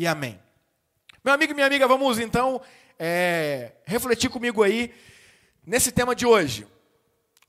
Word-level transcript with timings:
e 0.00 0.06
amém. 0.06 0.40
Meu 1.22 1.34
amigo 1.34 1.52
e 1.52 1.54
minha 1.54 1.66
amiga, 1.66 1.86
vamos 1.86 2.18
então 2.18 2.58
é, 2.98 3.72
refletir 3.84 4.30
comigo 4.30 4.62
aí 4.62 4.94
nesse 5.62 5.92
tema 5.92 6.14
de 6.14 6.24
hoje. 6.24 6.66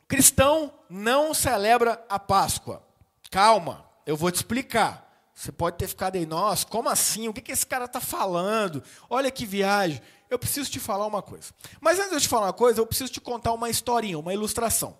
Cristão 0.05 0.73
não 0.89 1.33
celebra 1.33 2.05
a 2.09 2.19
Páscoa. 2.19 2.85
Calma, 3.31 3.89
eu 4.05 4.17
vou 4.17 4.29
te 4.29 4.35
explicar. 4.35 5.31
Você 5.33 5.49
pode 5.49 5.77
ter 5.77 5.87
ficado 5.87 6.17
aí, 6.17 6.25
nossa, 6.25 6.67
como 6.67 6.89
assim? 6.89 7.29
O 7.29 7.33
que, 7.33 7.39
que 7.39 7.53
esse 7.53 7.65
cara 7.65 7.85
está 7.85 8.01
falando? 8.01 8.83
Olha 9.09 9.31
que 9.31 9.45
viagem. 9.45 10.01
Eu 10.29 10.37
preciso 10.37 10.69
te 10.69 10.77
falar 10.77 11.07
uma 11.07 11.21
coisa. 11.21 11.53
Mas 11.79 11.99
antes 11.99 12.09
de 12.09 12.15
eu 12.17 12.21
te 12.21 12.27
falar 12.27 12.47
uma 12.47 12.53
coisa, 12.53 12.81
eu 12.81 12.85
preciso 12.85 13.13
te 13.13 13.21
contar 13.21 13.53
uma 13.53 13.69
historinha, 13.69 14.19
uma 14.19 14.33
ilustração. 14.33 14.97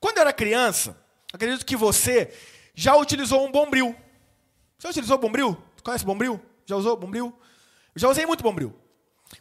Quando 0.00 0.16
eu 0.16 0.22
era 0.22 0.32
criança, 0.32 0.98
acredito 1.30 1.66
que 1.66 1.76
você 1.76 2.32
já 2.74 2.96
utilizou 2.96 3.46
um 3.46 3.52
bombril. 3.52 3.94
Já 4.78 4.88
utilizou 4.88 5.18
bombril? 5.18 5.62
Conhece 5.82 6.06
bombril? 6.06 6.40
Já 6.70 6.76
usou 6.76 6.96
bombril? 6.96 7.36
Já 7.96 8.08
usei 8.08 8.24
muito 8.24 8.44
bombril. 8.44 8.72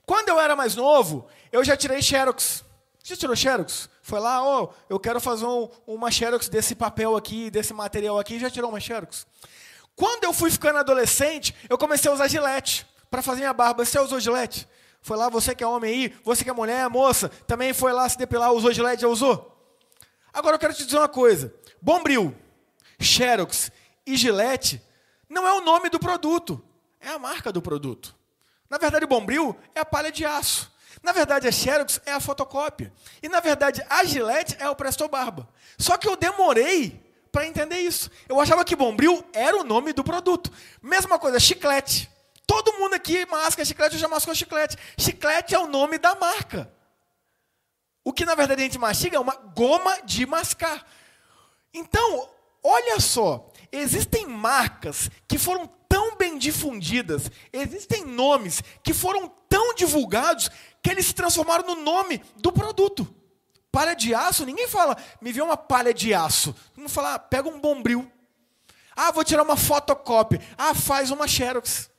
Quando 0.04 0.30
eu 0.30 0.40
era 0.40 0.55
mais 0.55 0.76
novo, 0.76 1.27
eu 1.52 1.63
já 1.63 1.77
tirei 1.77 2.02
xerox. 2.02 2.66
Já 3.04 3.16
tirou 3.16 3.35
xerox? 3.35 3.88
Foi 4.02 4.20
lá, 4.20 4.44
ó, 4.44 4.63
oh, 4.63 4.73
eu 4.90 4.99
quero 4.99 5.21
fazer 5.21 5.45
um, 5.45 5.70
uma 5.85 6.09
xerox 6.09 6.49
desse 6.49 6.73
papel 6.73 7.16
aqui, 7.16 7.52
desse 7.52 7.71
material 7.71 8.18
aqui, 8.18 8.40
já 8.40 8.49
tirou 8.49 8.71
uma 8.71 8.80
xerox. 8.80 9.27
Quando 9.95 10.23
eu 10.23 10.34
fui 10.34 10.49
ficando 10.49 10.80
adolescente, 10.80 11.54
eu 11.70 11.77
comecei 11.77 12.09
a 12.09 12.13
usar 12.16 12.27
gilete 12.27 12.88
para 13.12 13.21
fazer 13.21 13.41
minha 13.41 13.54
barba. 13.54 13.85
Você 13.85 13.99
usou 13.99 14.20
gilete? 14.20 14.68
Foi 15.04 15.16
lá, 15.16 15.30
você 15.30 15.54
que 15.54 15.63
é 15.63 15.68
homem 15.68 15.91
aí, 15.93 16.16
você 16.23 16.43
que 16.43 16.49
é 16.49 16.54
mulher, 16.54 16.90
moça, 16.90 17.30
também 17.46 17.73
foi 17.73 17.93
lá 17.93 18.09
se 18.09 18.18
depilar, 18.18 18.52
usou 18.52 18.73
gilete, 18.73 19.04
já 19.04 19.07
usou? 19.07 19.55
Agora 20.34 20.55
eu 20.55 20.59
quero 20.59 20.73
te 20.73 20.84
dizer 20.84 20.98
uma 20.98 21.07
coisa. 21.07 21.54
Bombril, 21.80 22.35
Xerox 22.99 23.71
e 24.04 24.18
Gillette 24.18 24.82
não 25.30 25.48
é 25.48 25.54
o 25.54 25.62
nome 25.62 25.90
do 25.90 25.99
produto, 25.99 26.63
é 26.99 27.09
a 27.09 27.20
marca 27.20 27.52
do 27.52 27.62
produto. 27.62 28.16
Na 28.70 28.77
verdade, 28.77 29.05
o 29.05 29.07
Bombril 29.07 29.55
é 29.73 29.80
a 29.80 29.85
palha 29.85 30.12
de 30.12 30.26
aço. 30.26 30.71
Na 31.02 31.12
verdade, 31.12 31.48
a 31.48 31.51
Xerox 31.51 32.01
é 32.05 32.12
a 32.12 32.20
fotocópia. 32.20 32.91
E 33.21 33.29
na 33.29 33.40
verdade, 33.40 33.84
a 33.90 34.04
Gillette 34.04 34.55
é 34.60 34.70
o 34.70 34.76
Presto 34.76 35.07
Barba. 35.07 35.48
Só 35.77 35.98
que 35.98 36.07
eu 36.07 36.15
demorei 36.15 37.01
para 37.32 37.48
entender 37.48 37.79
isso. 37.79 38.12
Eu 38.27 38.40
achava 38.40 38.65
que 38.65 38.76
Bombril 38.76 39.24
era 39.34 39.57
o 39.57 39.63
nome 39.63 39.93
do 39.93 40.04
produto. 40.04 40.51
Mesma 40.82 41.18
coisa, 41.18 41.40
chiclete. 41.40 42.09
Todo 42.46 42.74
mundo 42.74 42.96
aqui 42.96 43.26
masca 43.27 43.63
chiclete, 43.63 43.96
eu 43.96 44.02
já 44.02 44.07
masco 44.07 44.34
chiclete. 44.35 44.76
Chiclete 44.98 45.55
é 45.55 45.59
o 45.59 45.68
nome 45.68 45.98
da 45.98 46.15
marca. 46.15 46.71
O 48.04 48.12
que 48.12 48.26
na 48.26 48.35
verdade 48.35 48.62
a 48.62 48.65
gente 48.65 48.79
mastiga 48.79 49.18
é 49.18 49.20
uma 49.20 49.35
goma 49.35 50.02
de 50.04 50.26
mascar. 50.26 50.85
Então, 51.74 52.29
olha 52.63 52.99
só, 52.99 53.52
existem 53.71 54.26
marcas 54.26 55.09
que 55.27 55.37
foram 55.37 55.70
bem 56.30 56.38
difundidas, 56.38 57.32
existem 57.52 58.05
nomes 58.05 58.62
que 58.84 58.94
foram 58.94 59.27
tão 59.49 59.74
divulgados 59.74 60.49
que 60.82 60.90
eles 60.90 61.08
se 61.08 61.13
transformaram 61.13 61.66
no 61.66 61.82
nome 61.82 62.20
do 62.38 62.52
produto. 62.52 63.16
Palha 63.71 63.96
de 63.96 64.13
aço, 64.13 64.46
ninguém 64.46 64.68
fala, 64.68 64.96
me 65.22 65.31
vê 65.31 65.41
uma 65.41 65.58
palha 65.58 65.94
de 65.94 66.13
aço. 66.13 66.56
Não 66.75 66.90
fala, 66.90 67.16
ah, 67.16 67.19
pega 67.19 67.50
um 67.50 67.59
bombril. 67.59 68.12
Ah, 68.96 69.12
vou 69.12 69.24
tirar 69.24 69.44
uma 69.44 69.56
fotocópia. 69.56 70.41
Ah, 70.58 70.74
faz 70.74 71.12
uma 71.12 71.28
xerox. 71.28 71.90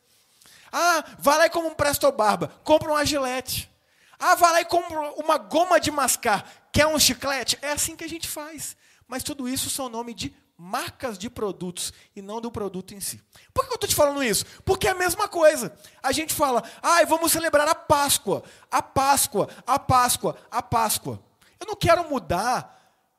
Ah, 0.73 1.05
vai 1.19 1.39
lá 1.39 1.47
e 1.47 1.51
compra 1.51 1.71
um 1.71 1.75
Presto 1.75 2.11
Barba. 2.13 2.49
Compra 2.65 2.93
um 2.93 3.05
gilete. 3.05 3.71
Ah, 4.19 4.35
vai 4.35 4.53
lá 4.53 4.61
e 4.61 4.65
compra 4.65 5.13
uma 5.13 5.39
goma 5.39 5.81
de 5.81 5.91
mascar. 5.91 6.45
Quer 6.73 6.87
um 6.87 6.99
chiclete? 6.99 7.59
É 7.63 7.73
assim 7.73 7.97
que 7.97 8.05
a 8.05 8.09
gente 8.09 8.29
faz. 8.29 8.77
Mas 9.09 9.23
tudo 9.23 9.49
isso 9.49 9.71
são 9.71 9.89
nome 9.89 10.13
de 10.13 10.35
marcas 10.61 11.17
de 11.17 11.31
produtos 11.31 11.91
e 12.15 12.21
não 12.21 12.39
do 12.39 12.53
produto 12.53 12.93
em 12.93 13.01
si. 13.01 13.19
Por 13.55 13.65
que 13.65 13.73
eu 13.73 13.77
estou 13.77 13.89
te 13.89 13.95
falando 13.95 14.23
isso? 14.23 14.45
Porque 14.63 14.87
é 14.87 14.91
a 14.91 14.95
mesma 14.95 15.27
coisa. 15.27 15.75
A 16.03 16.13
gente 16.13 16.35
fala, 16.35 16.63
ah, 16.83 17.03
vamos 17.07 17.33
celebrar 17.33 17.67
a 17.67 17.75
Páscoa, 17.75 18.43
a 18.71 18.83
Páscoa, 18.83 19.49
a 19.67 19.79
Páscoa, 19.79 20.37
a 20.51 20.61
Páscoa. 20.61 21.19
Eu 21.59 21.67
não 21.67 21.75
quero 21.75 22.07
mudar 22.11 22.79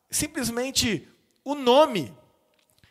simplesmente 0.09 1.07
o 1.43 1.55
nome. 1.55 2.15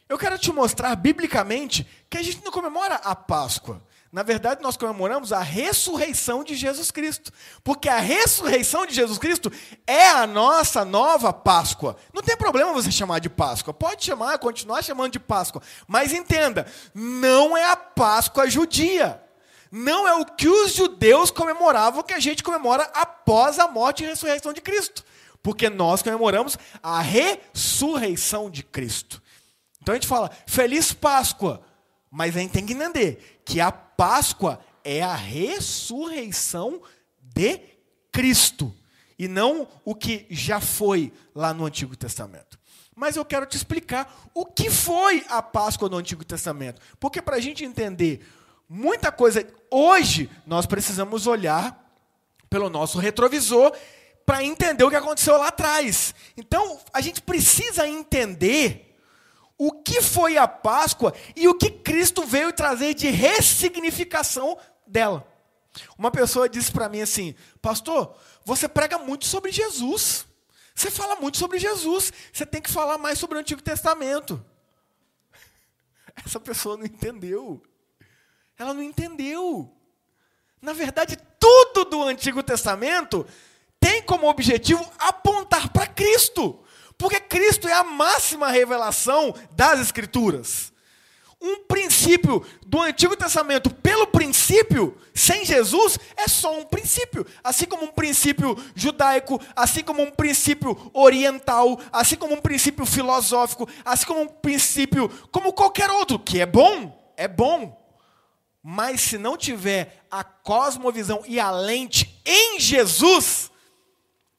Eu 0.09 0.19
quero 0.19 0.37
te 0.37 0.51
mostrar 0.53 0.97
biblicamente 0.97 1.87
que 2.11 2.19
a 2.19 2.23
gente 2.23 2.45
não 2.45 2.51
comemora 2.51 2.97
a 2.97 3.15
Páscoa. 3.15 3.81
Na 4.13 4.25
verdade, 4.25 4.61
nós 4.61 4.77
comemoramos 4.77 5.33
a 5.33 5.41
ressurreição 5.41 6.43
de 6.43 6.57
Jesus 6.57 6.91
Cristo. 6.91 7.33
Porque 7.63 7.89
a 7.89 8.01
ressurreição 8.01 8.85
de 8.85 8.93
Jesus 8.93 9.19
Cristo 9.19 9.53
é 9.87 10.09
a 10.09 10.27
nossa 10.27 10.85
nova 10.85 11.33
Páscoa. 11.33 11.97
Não 12.13 12.21
tem 12.21 12.37
problema 12.37 12.73
você 12.73 12.91
chamar 12.91 13.21
de 13.21 13.31
Páscoa. 13.31 13.73
Pode 13.73 14.05
chamar, 14.05 14.39
continuar 14.39 14.83
chamando 14.83 15.13
de 15.13 15.21
Páscoa. 15.21 15.63
Mas 15.87 16.13
entenda, 16.13 16.67
não 16.93 17.57
é 17.57 17.71
a 17.71 17.77
Páscoa 17.77 18.51
judia. 18.51 19.23
Não 19.71 20.09
é 20.09 20.15
o 20.15 20.25
que 20.25 20.49
os 20.49 20.75
judeus 20.75 21.31
comemoravam 21.31 22.03
que 22.03 22.13
a 22.13 22.19
gente 22.19 22.43
comemora 22.43 22.83
após 22.93 23.61
a 23.61 23.69
morte 23.69 24.03
e 24.03 24.07
ressurreição 24.07 24.53
de 24.53 24.61
Cristo. 24.61 25.05
Porque 25.41 25.71
nós 25.71 26.03
comemoramos 26.03 26.59
a 26.83 27.01
ressurreição 27.01 28.51
de 28.51 28.65
Cristo. 28.65 29.23
Então 29.81 29.93
a 29.93 29.97
gente 29.97 30.09
fala, 30.09 30.33
Feliz 30.47 30.93
Páscoa. 30.93 31.63
Mas 32.11 32.37
a 32.37 32.41
gente 32.41 32.53
tem 32.53 32.67
que 32.67 32.73
entender 32.73 33.41
que 33.45 33.61
a 33.61 33.71
Páscoa 33.71 34.59
é 34.83 35.03
a 35.03 35.15
ressurreição 35.15 36.83
de 37.23 37.61
Cristo 38.11 38.75
e 39.19 39.29
não 39.29 39.69
o 39.85 39.95
que 39.95 40.27
já 40.31 40.61
foi 40.61 41.13
lá 41.35 41.55
no 41.55 41.67
Antigo 41.67 41.95
Testamento. 41.95 42.59
Mas 42.97 43.17
eu 43.17 43.25
quero 43.25 43.47
te 43.47 43.57
explicar 43.57 44.31
o 44.35 44.45
que 44.45 44.69
foi 44.69 45.25
a 45.29 45.41
Páscoa 45.41 45.89
no 45.89 45.97
Antigo 45.97 46.25
Testamento. 46.25 46.81
Porque 46.99 47.23
para 47.23 47.37
a 47.37 47.41
gente 47.41 47.65
entender 47.65 48.27
muita 48.69 49.13
coisa, 49.13 49.47
hoje 49.71 50.29
nós 50.47 50.67
precisamos 50.67 51.27
olhar 51.27 51.79
pelo 52.49 52.69
nosso 52.69 52.99
retrovisor 52.99 53.73
para 54.27 54.45
entender 54.45 54.85
o 54.85 54.91
que 54.91 54.97
aconteceu 54.97 55.37
lá 55.39 55.49
atrás. 55.49 56.15
Então, 56.37 56.79
a 56.93 57.01
gente 57.01 57.23
precisa 57.23 57.87
entender 57.87 58.90
o 59.63 59.71
que 59.73 60.01
foi 60.01 60.39
a 60.39 60.49
Páscoa 60.49 61.13
e 61.37 61.47
o 61.47 61.55
que 61.55 61.71
Cristo 61.71 62.25
veio 62.25 62.51
trazer 62.51 62.95
de 62.95 63.11
ressignificação 63.11 64.57
dela. 64.87 65.31
Uma 65.99 66.11
pessoa 66.11 66.49
disse 66.49 66.73
para 66.73 66.89
mim 66.89 67.03
assim: 67.03 67.35
Pastor, 67.61 68.17
você 68.43 68.67
prega 68.67 68.97
muito 68.97 69.27
sobre 69.27 69.53
Jesus. 69.53 70.27
Você 70.75 70.91
fala 70.91 71.15
muito 71.17 71.37
sobre 71.37 71.59
Jesus. 71.59 72.11
Você 72.33 72.47
tem 72.47 72.63
que 72.63 72.71
falar 72.71 72.97
mais 72.97 73.19
sobre 73.19 73.37
o 73.37 73.41
Antigo 73.43 73.61
Testamento. 73.61 74.43
Essa 76.25 76.41
pessoa 76.41 76.79
não 76.79 76.87
entendeu. 76.87 77.63
Ela 78.59 78.73
não 78.73 78.83
entendeu. 78.83 79.71
Na 80.63 80.73
verdade, 80.73 81.19
tudo 81.39 81.85
do 81.85 82.03
Antigo 82.05 82.43
Testamento 82.43 83.27
tem 83.79 84.03
como 84.03 84.27
objetivo 84.27 84.91
apontar 84.99 85.71
para 85.71 85.87
Cristo. 85.87 86.65
Porque 87.01 87.19
Cristo 87.19 87.67
é 87.67 87.73
a 87.73 87.83
máxima 87.83 88.51
revelação 88.51 89.35
das 89.53 89.81
Escrituras. 89.81 90.71
Um 91.41 91.65
princípio 91.65 92.45
do 92.67 92.79
Antigo 92.79 93.17
Testamento, 93.17 93.71
pelo 93.71 94.07
princípio, 94.09 94.95
sem 95.15 95.43
Jesus, 95.43 95.99
é 96.15 96.29
só 96.29 96.61
um 96.61 96.67
princípio. 96.67 97.27
Assim 97.43 97.65
como 97.65 97.85
um 97.85 97.91
princípio 97.91 98.55
judaico, 98.75 99.41
assim 99.57 99.83
como 99.83 100.03
um 100.03 100.11
princípio 100.11 100.91
oriental, 100.93 101.81
assim 101.91 102.17
como 102.17 102.35
um 102.35 102.41
princípio 102.43 102.85
filosófico, 102.85 103.67
assim 103.83 104.05
como 104.05 104.21
um 104.21 104.29
princípio, 104.29 105.09
como 105.33 105.55
qualquer 105.55 105.89
outro, 105.91 106.19
que 106.19 106.39
é 106.39 106.45
bom, 106.45 107.15
é 107.17 107.27
bom. 107.27 107.81
Mas 108.63 109.01
se 109.01 109.17
não 109.17 109.39
tiver 109.39 110.05
a 110.11 110.23
cosmovisão 110.23 111.23
e 111.27 111.41
a 111.41 111.51
lente 111.51 112.21
em 112.27 112.61
Jesus, 112.61 113.51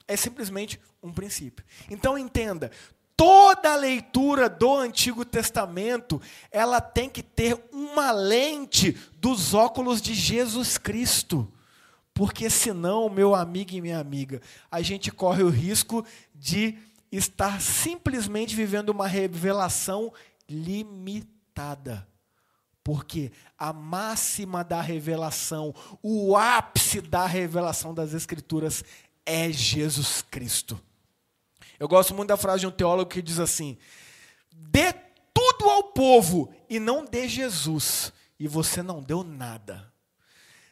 é 0.08 0.16
simplesmente 0.16 0.80
um 1.02 1.12
princípio. 1.12 1.66
Então 1.90 2.18
entenda, 2.18 2.72
toda 3.16 3.76
leitura 3.76 4.50
do 4.50 4.76
Antigo 4.76 5.24
Testamento, 5.24 6.22
ela 6.52 6.82
tem 6.82 7.10
que 7.10 7.22
ter 7.22 7.64
uma 7.72 8.12
lente 8.12 8.98
dos 9.20 9.54
óculos 9.54 10.02
de 10.02 10.14
Jesus 10.14 10.78
Cristo. 10.78 11.52
Porque 12.14 12.50
senão, 12.50 13.10
meu 13.10 13.36
amigo 13.36 13.74
e 13.74 13.82
minha 13.82 14.00
amiga, 14.00 14.42
a 14.72 14.82
gente 14.82 15.12
corre 15.12 15.44
o 15.44 15.50
risco 15.50 16.06
de 16.34 16.78
estar 17.12 17.62
simplesmente 17.62 18.56
vivendo 18.56 18.90
uma 18.90 19.08
revelação 19.08 20.12
limitada. 20.50 22.08
Porque 22.84 23.32
a 23.58 23.72
máxima 23.72 24.64
da 24.64 24.82
revelação, 24.82 25.76
o 26.02 26.36
ápice 26.36 27.00
da 27.02 27.26
revelação 27.28 27.94
das 27.94 28.14
Escrituras 28.14 28.84
é 29.26 29.52
Jesus 29.52 30.24
Cristo. 30.24 30.82
Eu 31.82 31.88
gosto 31.88 32.14
muito 32.14 32.30
da 32.30 32.38
frase 32.38 32.60
de 32.60 32.68
um 32.68 32.72
teólogo 32.72 33.10
que 33.10 33.24
diz 33.24 33.40
assim: 33.40 33.76
dê 34.52 34.94
tudo 35.34 35.68
ao 35.68 35.86
povo 35.86 36.54
e 36.70 36.80
não 36.80 37.04
dê 37.04 37.28
Jesus, 37.28 38.14
e 38.40 38.48
você 38.48 38.84
não 38.84 39.02
deu 39.02 39.24
nada. 39.24 39.92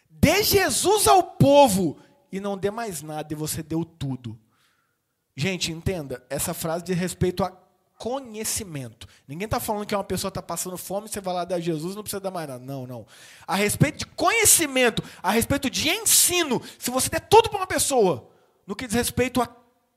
Dê 0.07 0.43
Jesus 0.43 1.07
ao 1.07 1.23
povo 1.23 1.97
e 2.31 2.39
não 2.39 2.55
dê 2.55 2.69
mais 2.69 3.01
nada, 3.01 3.33
e 3.33 3.35
você 3.35 3.63
deu 3.63 3.83
tudo. 3.83 4.39
Gente, 5.35 5.71
entenda, 5.71 6.23
essa 6.29 6.53
frase 6.53 6.83
diz 6.83 6.95
respeito 6.95 7.43
a 7.43 7.57
conhecimento. 7.97 9.07
Ninguém 9.27 9.45
está 9.45 9.59
falando 9.59 9.87
que 9.87 9.95
uma 9.95 10.03
pessoa 10.03 10.29
está 10.29 10.43
passando 10.43 10.77
fome, 10.77 11.09
você 11.09 11.19
vai 11.19 11.33
lá 11.33 11.43
dar 11.43 11.59
Jesus, 11.59 11.95
não 11.95 12.03
precisa 12.03 12.19
dar 12.19 12.29
mais 12.29 12.47
nada. 12.47 12.63
Não, 12.63 12.85
não. 12.85 13.07
A 13.47 13.55
respeito 13.55 13.97
de 13.97 14.05
conhecimento, 14.05 15.03
a 15.23 15.31
respeito 15.31 15.71
de 15.71 15.89
ensino, 15.89 16.61
se 16.77 16.91
você 16.91 17.09
der 17.09 17.21
tudo 17.21 17.49
para 17.49 17.57
uma 17.57 17.67
pessoa, 17.67 18.29
no 18.67 18.75
que 18.75 18.85
diz 18.85 18.95
respeito 18.95 19.41
a 19.41 19.47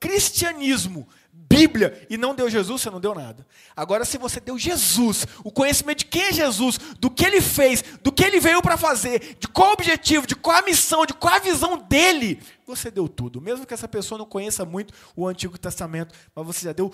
cristianismo, 0.03 1.09
Bíblia, 1.33 2.05
e 2.11 2.17
não 2.17 2.35
deu 2.35 2.51
Jesus, 2.51 2.83
você 2.83 2.91
não 2.91 3.01
deu 3.01 3.15
nada. 3.15 3.47
Agora, 3.77 4.05
se 4.05 4.19
você 4.19 4.41
deu 4.41 4.59
Jesus, 4.59 5.25
o 5.45 5.53
conhecimento 5.53 5.99
de 5.99 6.07
quem 6.07 6.23
é 6.23 6.33
Jesus, 6.33 6.77
do 6.99 7.09
que 7.09 7.25
ele 7.25 7.41
fez, 7.41 7.85
do 8.03 8.11
que 8.11 8.25
ele 8.25 8.41
veio 8.41 8.61
para 8.61 8.77
fazer, 8.77 9.37
de 9.39 9.47
qual 9.47 9.73
objetivo, 9.73 10.27
de 10.27 10.35
qual 10.35 10.57
a 10.57 10.63
missão, 10.63 11.07
de 11.07 11.15
qual 11.15 11.35
a 11.35 11.39
visão 11.39 11.79
dele, 11.79 12.41
você 12.67 12.91
deu 12.91 13.09
tudo. 13.09 13.41
Mesmo 13.41 13.65
que 13.65 13.75
essa 13.75 13.87
pessoa 13.87 14.19
não 14.19 14.27
conheça 14.27 14.65
muito 14.65 14.93
o 15.15 15.29
Antigo 15.29 15.57
Testamento, 15.57 16.13
mas 16.35 16.45
você 16.45 16.65
já 16.65 16.73
deu 16.73 16.93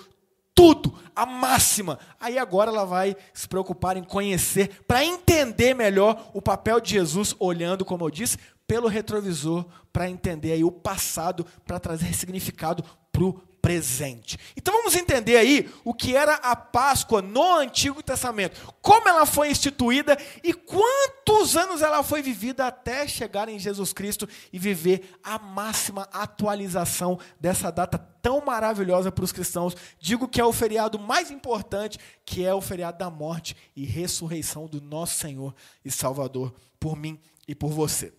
tudo, 0.54 0.92
a 1.16 1.24
máxima. 1.24 1.98
Aí 2.20 2.36
agora 2.36 2.70
ela 2.70 2.84
vai 2.84 3.16
se 3.32 3.48
preocupar 3.48 3.96
em 3.96 4.02
conhecer, 4.04 4.82
para 4.86 5.04
entender 5.04 5.72
melhor 5.72 6.30
o 6.34 6.42
papel 6.42 6.80
de 6.80 6.90
Jesus, 6.90 7.34
olhando, 7.38 7.84
como 7.84 8.04
eu 8.04 8.10
disse, 8.10 8.36
pelo 8.68 8.86
retrovisor, 8.86 9.66
para 9.90 10.10
entender 10.10 10.52
aí 10.52 10.62
o 10.62 10.70
passado, 10.70 11.44
para 11.66 11.80
trazer 11.80 12.14
significado 12.14 12.84
para 13.10 13.24
o 13.24 13.32
presente. 13.62 14.38
Então 14.56 14.74
vamos 14.74 14.94
entender 14.94 15.36
aí 15.36 15.68
o 15.84 15.92
que 15.92 16.14
era 16.14 16.34
a 16.34 16.54
Páscoa 16.54 17.20
no 17.20 17.56
Antigo 17.56 18.02
Testamento, 18.02 18.74
como 18.80 19.08
ela 19.08 19.26
foi 19.26 19.50
instituída 19.50 20.16
e 20.44 20.52
quantos 20.52 21.56
anos 21.56 21.82
ela 21.82 22.02
foi 22.02 22.22
vivida 22.22 22.66
até 22.66 23.08
chegar 23.08 23.48
em 23.48 23.58
Jesus 23.58 23.92
Cristo 23.92 24.28
e 24.52 24.58
viver 24.58 25.14
a 25.24 25.38
máxima 25.38 26.06
atualização 26.12 27.18
dessa 27.40 27.72
data 27.72 27.98
tão 28.22 28.44
maravilhosa 28.44 29.10
para 29.10 29.24
os 29.24 29.32
cristãos. 29.32 29.74
Digo 29.98 30.28
que 30.28 30.40
é 30.40 30.44
o 30.44 30.52
feriado 30.52 30.98
mais 30.98 31.30
importante, 31.30 31.98
que 32.24 32.44
é 32.44 32.54
o 32.54 32.60
feriado 32.60 32.98
da 32.98 33.10
morte 33.10 33.56
e 33.74 33.84
ressurreição 33.86 34.66
do 34.66 34.80
nosso 34.80 35.18
Senhor 35.18 35.54
e 35.82 35.90
Salvador 35.90 36.54
por 36.78 36.96
mim 36.96 37.18
e 37.46 37.54
por 37.54 37.70
você. 37.70 38.17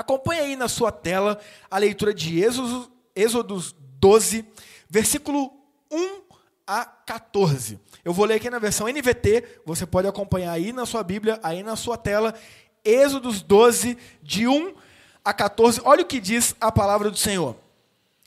Acompanhe 0.00 0.40
aí 0.40 0.56
na 0.56 0.66
sua 0.66 0.90
tela 0.90 1.38
a 1.70 1.76
leitura 1.76 2.14
de 2.14 2.42
Êxodo, 2.42 2.90
Êxodos 3.14 3.76
12, 3.98 4.46
versículo 4.88 5.52
1 5.90 6.22
a 6.66 6.86
14. 6.86 7.78
Eu 8.02 8.14
vou 8.14 8.24
ler 8.24 8.36
aqui 8.36 8.48
na 8.48 8.58
versão 8.58 8.88
NVT, 8.88 9.60
você 9.62 9.84
pode 9.84 10.08
acompanhar 10.08 10.52
aí 10.52 10.72
na 10.72 10.86
sua 10.86 11.04
Bíblia, 11.04 11.38
aí 11.42 11.62
na 11.62 11.76
sua 11.76 11.98
tela, 11.98 12.34
Êxodos 12.82 13.42
12, 13.42 13.98
de 14.22 14.48
1 14.48 14.74
a 15.22 15.34
14. 15.34 15.82
Olha 15.84 16.00
o 16.00 16.06
que 16.06 16.18
diz 16.18 16.56
a 16.58 16.72
palavra 16.72 17.10
do 17.10 17.18
Senhor. 17.18 17.54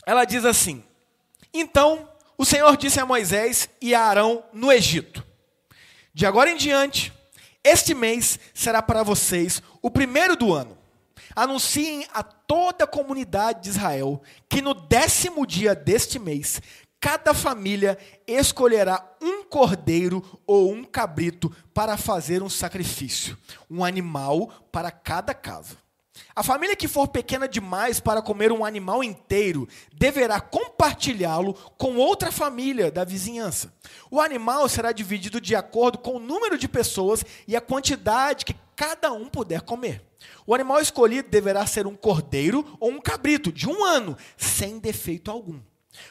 Ela 0.06 0.26
diz 0.26 0.46
assim: 0.46 0.84
Então 1.52 2.08
o 2.38 2.46
Senhor 2.46 2.78
disse 2.78 3.00
a 3.00 3.06
Moisés 3.06 3.68
e 3.82 3.96
a 3.96 4.02
Arão 4.02 4.44
no 4.54 4.72
Egito: 4.72 5.26
De 6.14 6.28
agora 6.28 6.52
em 6.52 6.56
diante, 6.56 7.12
este 7.64 7.96
mês 7.96 8.40
será 8.54 8.80
para 8.80 9.02
vocês 9.02 9.60
o 9.82 9.90
primeiro 9.90 10.36
do 10.36 10.54
ano. 10.54 10.83
Anunciem 11.36 12.06
a 12.14 12.24
toda 12.24 12.84
a 12.84 12.88
comunidade 12.88 13.64
de 13.64 13.70
Israel 13.70 14.22
que 14.48 14.62
no 14.62 14.74
décimo 14.74 15.46
dia 15.46 15.74
deste 15.74 16.20
mês, 16.20 16.62
cada 17.00 17.34
família 17.34 17.98
escolherá 18.26 19.04
um 19.22 19.44
cordeiro 19.44 20.24
ou 20.48 20.72
um 20.72 20.84
cabrito 20.84 21.54
para 21.74 21.98
fazer 21.98 22.42
um 22.42 22.50
sacrifício, 22.50 23.38
um 23.70 23.84
animal 23.84 24.50
para 24.72 24.90
cada 24.90 25.34
casa. 25.34 25.84
A 26.36 26.44
família 26.44 26.76
que 26.76 26.88
for 26.88 27.08
pequena 27.08 27.48
demais 27.48 28.00
para 28.00 28.22
comer 28.22 28.52
um 28.52 28.64
animal 28.64 29.04
inteiro 29.04 29.68
deverá 29.94 30.40
compartilhá-lo 30.40 31.54
com 31.78 31.96
outra 31.98 32.32
família 32.32 32.92
da 32.92 33.04
vizinhança. 33.04 33.74
O 34.10 34.22
animal 34.22 34.70
será 34.70 34.92
dividido 34.92 35.42
de 35.42 35.56
acordo 35.56 35.98
com 35.98 36.16
o 36.16 36.20
número 36.20 36.58
de 36.58 36.68
pessoas 36.68 37.26
e 37.48 37.56
a 37.56 37.62
quantidade 37.62 38.46
que 38.46 38.56
cada 38.84 39.14
um 39.14 39.30
puder 39.30 39.62
comer. 39.62 40.02
O 40.46 40.54
animal 40.54 40.82
escolhido 40.82 41.30
deverá 41.30 41.66
ser 41.66 41.88
um 41.88 41.96
cordeiro 41.96 42.78
ou 42.82 42.92
um 42.92 43.00
cabrito 43.00 43.50
de 43.50 43.66
um 43.66 43.82
ano, 43.86 44.18
sem 44.36 44.78
defeito 44.78 45.32
algum. 45.32 45.62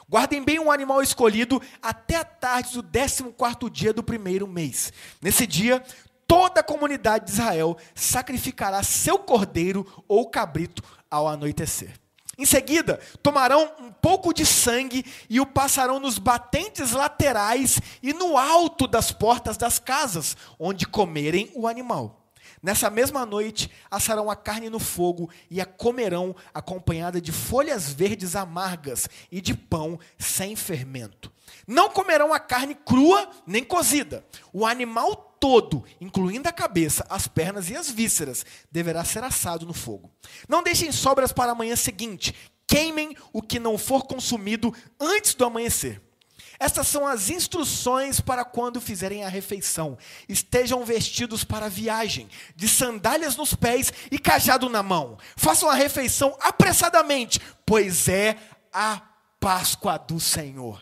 Guardem 0.08 0.42
bem 0.42 0.58
um 0.58 0.70
animal 0.70 1.02
escolhido 1.02 1.60
até 1.82 2.16
a 2.16 2.24
tarde 2.24 2.80
do 2.80 2.82
14 2.82 3.70
dia 3.70 3.92
do 3.92 4.02
primeiro 4.02 4.48
mês. 4.48 4.90
Nesse 5.20 5.46
dia, 5.46 5.84
toda 6.26 6.60
a 6.60 6.64
comunidade 6.64 7.26
de 7.26 7.32
Israel 7.32 7.76
sacrificará 7.94 8.82
seu 8.82 9.18
cordeiro 9.18 9.86
ou 10.08 10.30
cabrito 10.30 10.82
ao 11.10 11.28
anoitecer. 11.28 11.92
Em 12.38 12.46
seguida, 12.46 12.98
tomarão 13.22 13.70
um 13.80 13.92
pouco 13.92 14.32
de 14.32 14.46
sangue 14.46 15.04
e 15.28 15.38
o 15.40 15.46
passarão 15.46 16.00
nos 16.00 16.16
batentes 16.16 16.92
laterais 16.92 17.78
e 18.02 18.14
no 18.14 18.38
alto 18.38 18.86
das 18.86 19.12
portas 19.12 19.58
das 19.58 19.78
casas, 19.78 20.34
onde 20.58 20.86
comerem 20.86 21.50
o 21.54 21.68
animal. 21.68 22.21
Nessa 22.62 22.88
mesma 22.88 23.26
noite, 23.26 23.68
assarão 23.90 24.30
a 24.30 24.36
carne 24.36 24.70
no 24.70 24.78
fogo 24.78 25.28
e 25.50 25.60
a 25.60 25.66
comerão 25.66 26.34
acompanhada 26.54 27.20
de 27.20 27.32
folhas 27.32 27.92
verdes 27.92 28.36
amargas 28.36 29.08
e 29.32 29.40
de 29.40 29.52
pão 29.52 29.98
sem 30.16 30.54
fermento. 30.54 31.32
Não 31.66 31.90
comerão 31.90 32.32
a 32.32 32.38
carne 32.38 32.76
crua 32.76 33.28
nem 33.44 33.64
cozida. 33.64 34.24
O 34.52 34.64
animal 34.64 35.16
todo, 35.40 35.84
incluindo 36.00 36.48
a 36.48 36.52
cabeça, 36.52 37.04
as 37.10 37.26
pernas 37.26 37.68
e 37.68 37.74
as 37.74 37.90
vísceras, 37.90 38.46
deverá 38.70 39.04
ser 39.04 39.24
assado 39.24 39.66
no 39.66 39.74
fogo. 39.74 40.08
Não 40.48 40.62
deixem 40.62 40.92
sobras 40.92 41.32
para 41.32 41.50
a 41.50 41.56
manhã 41.56 41.74
seguinte. 41.74 42.32
Queimem 42.64 43.16
o 43.32 43.42
que 43.42 43.58
não 43.58 43.76
for 43.76 44.04
consumido 44.04 44.72
antes 45.00 45.34
do 45.34 45.44
amanhecer. 45.44 46.00
Estas 46.62 46.86
são 46.86 47.04
as 47.04 47.28
instruções 47.28 48.20
para 48.20 48.44
quando 48.44 48.80
fizerem 48.80 49.24
a 49.24 49.28
refeição. 49.28 49.98
Estejam 50.28 50.84
vestidos 50.84 51.42
para 51.42 51.66
a 51.66 51.68
viagem, 51.68 52.28
de 52.54 52.68
sandálias 52.68 53.34
nos 53.34 53.52
pés 53.52 53.92
e 54.12 54.16
cajado 54.16 54.68
na 54.68 54.80
mão. 54.80 55.18
Façam 55.36 55.68
a 55.68 55.74
refeição 55.74 56.38
apressadamente, 56.40 57.40
pois 57.66 58.06
é 58.06 58.36
a 58.72 59.02
Páscoa 59.40 59.98
do 59.98 60.20
Senhor. 60.20 60.80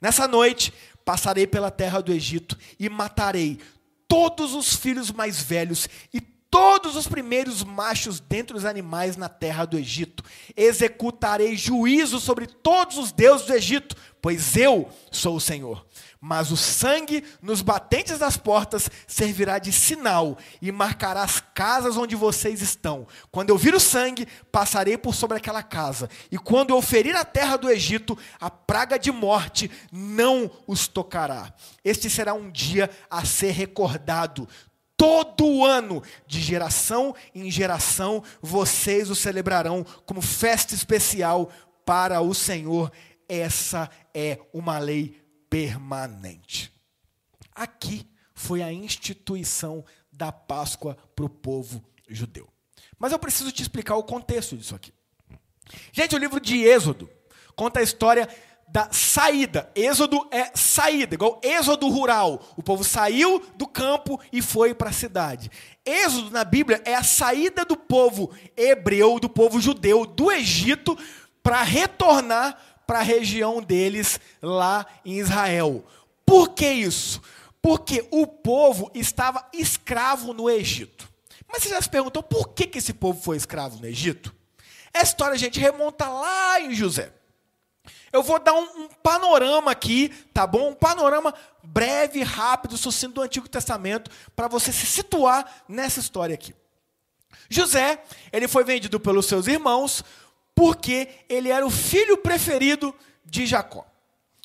Nessa 0.00 0.28
noite, 0.28 0.72
passarei 1.04 1.44
pela 1.44 1.72
terra 1.72 2.00
do 2.00 2.12
Egito 2.12 2.56
e 2.78 2.88
matarei 2.88 3.58
todos 4.06 4.54
os 4.54 4.76
filhos 4.76 5.10
mais 5.10 5.40
velhos 5.40 5.88
e 6.14 6.20
todos 6.50 6.96
os 6.96 7.06
primeiros 7.06 7.62
machos 7.62 8.18
dentre 8.18 8.56
os 8.56 8.64
animais 8.64 9.16
na 9.16 9.28
terra 9.28 9.64
do 9.64 9.78
Egito. 9.78 10.24
Executarei 10.56 11.56
juízo 11.56 12.18
sobre 12.18 12.46
todos 12.46 12.98
os 12.98 13.12
deuses 13.12 13.46
do 13.46 13.54
Egito, 13.54 13.94
pois 14.20 14.56
eu 14.56 14.90
sou 15.12 15.36
o 15.36 15.40
Senhor. 15.40 15.86
Mas 16.20 16.50
o 16.50 16.56
sangue 16.56 17.24
nos 17.40 17.62
batentes 17.62 18.18
das 18.18 18.36
portas 18.36 18.90
servirá 19.06 19.58
de 19.58 19.72
sinal 19.72 20.36
e 20.60 20.70
marcará 20.70 21.22
as 21.22 21.40
casas 21.40 21.96
onde 21.96 22.14
vocês 22.14 22.60
estão. 22.60 23.06
Quando 23.30 23.48
eu 23.48 23.56
vir 23.56 23.74
o 23.74 23.80
sangue, 23.80 24.26
passarei 24.52 24.98
por 24.98 25.14
sobre 25.14 25.38
aquela 25.38 25.62
casa. 25.62 26.10
E 26.30 26.36
quando 26.36 26.70
eu 26.70 26.82
ferir 26.82 27.16
a 27.16 27.24
terra 27.24 27.56
do 27.56 27.70
Egito, 27.70 28.18
a 28.38 28.50
praga 28.50 28.98
de 28.98 29.10
morte 29.10 29.70
não 29.90 30.50
os 30.66 30.86
tocará. 30.86 31.54
Este 31.82 32.10
será 32.10 32.34
um 32.34 32.50
dia 32.50 32.90
a 33.08 33.24
ser 33.24 33.52
recordado 33.52 34.46
todo 35.00 35.64
ano, 35.64 36.02
de 36.26 36.42
geração 36.42 37.14
em 37.34 37.50
geração, 37.50 38.22
vocês 38.42 39.08
o 39.08 39.14
celebrarão 39.14 39.82
como 40.04 40.20
festa 40.20 40.74
especial 40.74 41.50
para 41.86 42.20
o 42.20 42.34
Senhor. 42.34 42.92
Essa 43.26 43.88
é 44.12 44.38
uma 44.52 44.78
lei 44.78 45.18
permanente. 45.48 46.70
Aqui 47.54 48.06
foi 48.34 48.62
a 48.62 48.70
instituição 48.70 49.82
da 50.12 50.30
Páscoa 50.30 50.94
para 51.16 51.24
o 51.24 51.30
povo 51.30 51.82
judeu. 52.06 52.46
Mas 52.98 53.12
eu 53.12 53.18
preciso 53.18 53.50
te 53.50 53.62
explicar 53.62 53.96
o 53.96 54.04
contexto 54.04 54.54
disso 54.54 54.74
aqui. 54.74 54.92
Gente, 55.92 56.14
o 56.14 56.18
livro 56.18 56.38
de 56.38 56.58
Êxodo 56.58 57.08
conta 57.56 57.80
a 57.80 57.82
história 57.82 58.28
da 58.70 58.88
saída. 58.92 59.70
Êxodo 59.74 60.26
é 60.30 60.50
saída, 60.54 61.14
igual 61.14 61.40
êxodo 61.42 61.88
rural. 61.88 62.42
O 62.56 62.62
povo 62.62 62.84
saiu 62.84 63.42
do 63.56 63.66
campo 63.66 64.20
e 64.32 64.40
foi 64.40 64.74
para 64.74 64.90
a 64.90 64.92
cidade. 64.92 65.50
Êxodo 65.84 66.30
na 66.30 66.44
Bíblia 66.44 66.80
é 66.84 66.94
a 66.94 67.02
saída 67.02 67.64
do 67.64 67.76
povo 67.76 68.30
hebreu, 68.56 69.18
do 69.18 69.28
povo 69.28 69.60
judeu 69.60 70.06
do 70.06 70.30
Egito 70.30 70.96
para 71.42 71.62
retornar 71.62 72.56
para 72.86 73.00
a 73.00 73.02
região 73.02 73.62
deles 73.62 74.20
lá 74.40 74.86
em 75.04 75.18
Israel. 75.18 75.84
Por 76.24 76.50
que 76.50 76.70
isso? 76.70 77.20
Porque 77.60 78.06
o 78.10 78.26
povo 78.26 78.90
estava 78.94 79.46
escravo 79.52 80.32
no 80.32 80.48
Egito. 80.48 81.08
Mas 81.52 81.64
você 81.64 81.70
já 81.70 81.82
se 81.82 81.90
perguntou 81.90 82.22
por 82.22 82.50
que, 82.50 82.66
que 82.66 82.78
esse 82.78 82.92
povo 82.92 83.20
foi 83.20 83.36
escravo 83.36 83.80
no 83.80 83.86
Egito? 83.86 84.34
Essa 84.92 85.06
história 85.06 85.34
a 85.34 85.38
gente 85.38 85.58
remonta 85.58 86.08
lá 86.08 86.60
em 86.60 86.74
José. 86.74 87.12
Eu 88.12 88.22
vou 88.22 88.38
dar 88.40 88.54
um, 88.54 88.62
um, 88.62 88.88
panorama 89.02 89.70
aqui, 89.70 90.08
tá 90.34 90.46
bom? 90.46 90.70
Um 90.70 90.74
panorama 90.74 91.32
breve, 91.62 92.22
rápido, 92.22 92.76
sucinto 92.76 93.14
do 93.14 93.22
Antigo 93.22 93.48
Testamento, 93.48 94.10
para 94.34 94.48
você 94.48 94.72
se 94.72 94.86
situar 94.86 95.62
nessa 95.68 96.00
história 96.00 96.34
aqui. 96.34 96.54
José, 97.48 98.02
ele 98.32 98.48
foi 98.48 98.64
vendido 98.64 98.98
pelos 98.98 99.26
seus 99.26 99.46
irmãos, 99.46 100.04
porque 100.54 101.08
ele 101.28 101.50
era 101.50 101.64
o 101.64 101.70
filho 101.70 102.16
preferido 102.16 102.94
de 103.24 103.46
Jacó. 103.46 103.86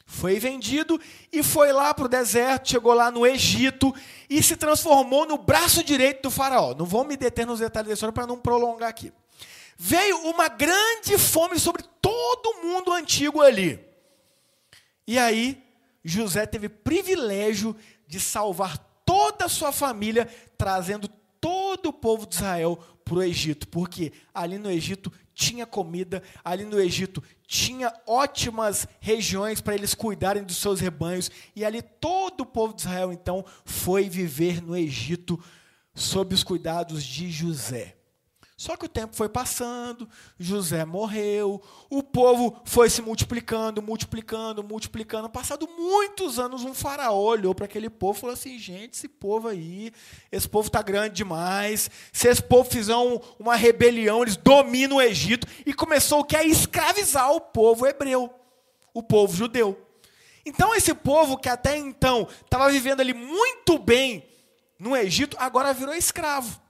Foi 0.05 0.39
vendido 0.39 1.01
e 1.33 1.41
foi 1.41 1.73
lá 1.73 1.91
para 1.91 2.05
o 2.05 2.09
deserto, 2.09 2.69
chegou 2.69 2.93
lá 2.93 3.09
no 3.09 3.25
Egito 3.25 3.93
e 4.29 4.41
se 4.43 4.55
transformou 4.55 5.25
no 5.25 5.37
braço 5.37 5.83
direito 5.83 6.23
do 6.23 6.31
faraó. 6.31 6.75
Não 6.75 6.85
vou 6.85 7.03
me 7.03 7.17
deter 7.17 7.45
nos 7.45 7.59
detalhes 7.59 7.87
da 7.87 7.93
história 7.95 8.13
para 8.13 8.27
não 8.27 8.37
prolongar 8.37 8.89
aqui. 8.89 9.11
Veio 9.77 10.17
uma 10.27 10.47
grande 10.47 11.17
fome 11.17 11.59
sobre 11.59 11.83
todo 12.01 12.61
mundo 12.63 12.93
antigo 12.93 13.41
ali. 13.41 13.79
E 15.07 15.19
aí, 15.19 15.63
José 16.03 16.45
teve 16.45 16.69
privilégio 16.69 17.75
de 18.07 18.19
salvar 18.19 18.77
toda 19.05 19.45
a 19.45 19.49
sua 19.49 19.71
família, 19.71 20.27
trazendo 20.57 21.07
todo 21.39 21.89
o 21.89 21.93
povo 21.93 22.25
de 22.25 22.35
Israel 22.35 22.79
para 23.03 23.15
o 23.15 23.23
Egito, 23.23 23.67
porque 23.67 24.11
ali 24.33 24.57
no 24.57 24.69
Egito 24.69 25.11
tinha 25.33 25.65
comida, 25.65 26.23
ali 26.43 26.63
no 26.65 26.79
Egito 26.79 27.23
tinha 27.45 27.93
ótimas 28.07 28.87
regiões 28.99 29.61
para 29.61 29.75
eles 29.75 29.93
cuidarem 29.93 30.43
dos 30.43 30.57
seus 30.57 30.79
rebanhos, 30.79 31.29
e 31.55 31.63
ali 31.63 31.81
todo 31.81 32.41
o 32.41 32.45
povo 32.45 32.73
de 32.73 32.81
Israel 32.81 33.13
então 33.13 33.45
foi 33.63 34.09
viver 34.09 34.61
no 34.61 34.75
Egito 34.75 35.43
sob 35.93 36.33
os 36.33 36.43
cuidados 36.43 37.03
de 37.03 37.29
José. 37.29 37.95
Só 38.57 38.77
que 38.77 38.85
o 38.85 38.89
tempo 38.89 39.13
foi 39.13 39.27
passando, 39.27 40.07
José 40.39 40.85
morreu, 40.85 41.61
o 41.89 42.01
povo 42.01 42.61
foi 42.63 42.89
se 42.89 43.01
multiplicando, 43.01 43.81
multiplicando, 43.81 44.63
multiplicando. 44.63 45.29
Passado 45.29 45.67
muitos 45.77 46.39
anos, 46.39 46.63
um 46.63 46.73
faraó 46.73 47.19
olhou 47.19 47.53
para 47.53 47.65
aquele 47.65 47.89
povo 47.89 48.17
e 48.17 48.21
falou 48.21 48.33
assim: 48.33 48.57
gente, 48.57 48.93
esse 48.93 49.09
povo 49.09 49.49
aí, 49.49 49.91
esse 50.31 50.47
povo 50.47 50.67
está 50.67 50.81
grande 50.81 51.15
demais. 51.15 51.91
Se 52.13 52.29
esse 52.29 52.41
povo 52.41 52.69
fizer 52.69 52.95
um, 52.95 53.19
uma 53.37 53.57
rebelião, 53.57 54.21
eles 54.21 54.37
dominam 54.37 54.97
o 54.97 55.01
Egito. 55.01 55.45
E 55.65 55.73
começou 55.73 56.21
o 56.21 56.23
que? 56.23 56.37
A 56.37 56.43
escravizar 56.45 57.29
o 57.33 57.41
povo 57.41 57.85
hebreu, 57.85 58.33
o 58.93 59.03
povo 59.03 59.35
judeu. 59.35 59.85
Então, 60.45 60.73
esse 60.73 60.93
povo 60.93 61.37
que 61.37 61.49
até 61.49 61.75
então 61.75 62.25
estava 62.41 62.69
vivendo 62.69 63.01
ali 63.01 63.13
muito 63.13 63.77
bem 63.77 64.25
no 64.79 64.95
Egito, 64.95 65.35
agora 65.41 65.73
virou 65.73 65.93
escravo. 65.93 66.61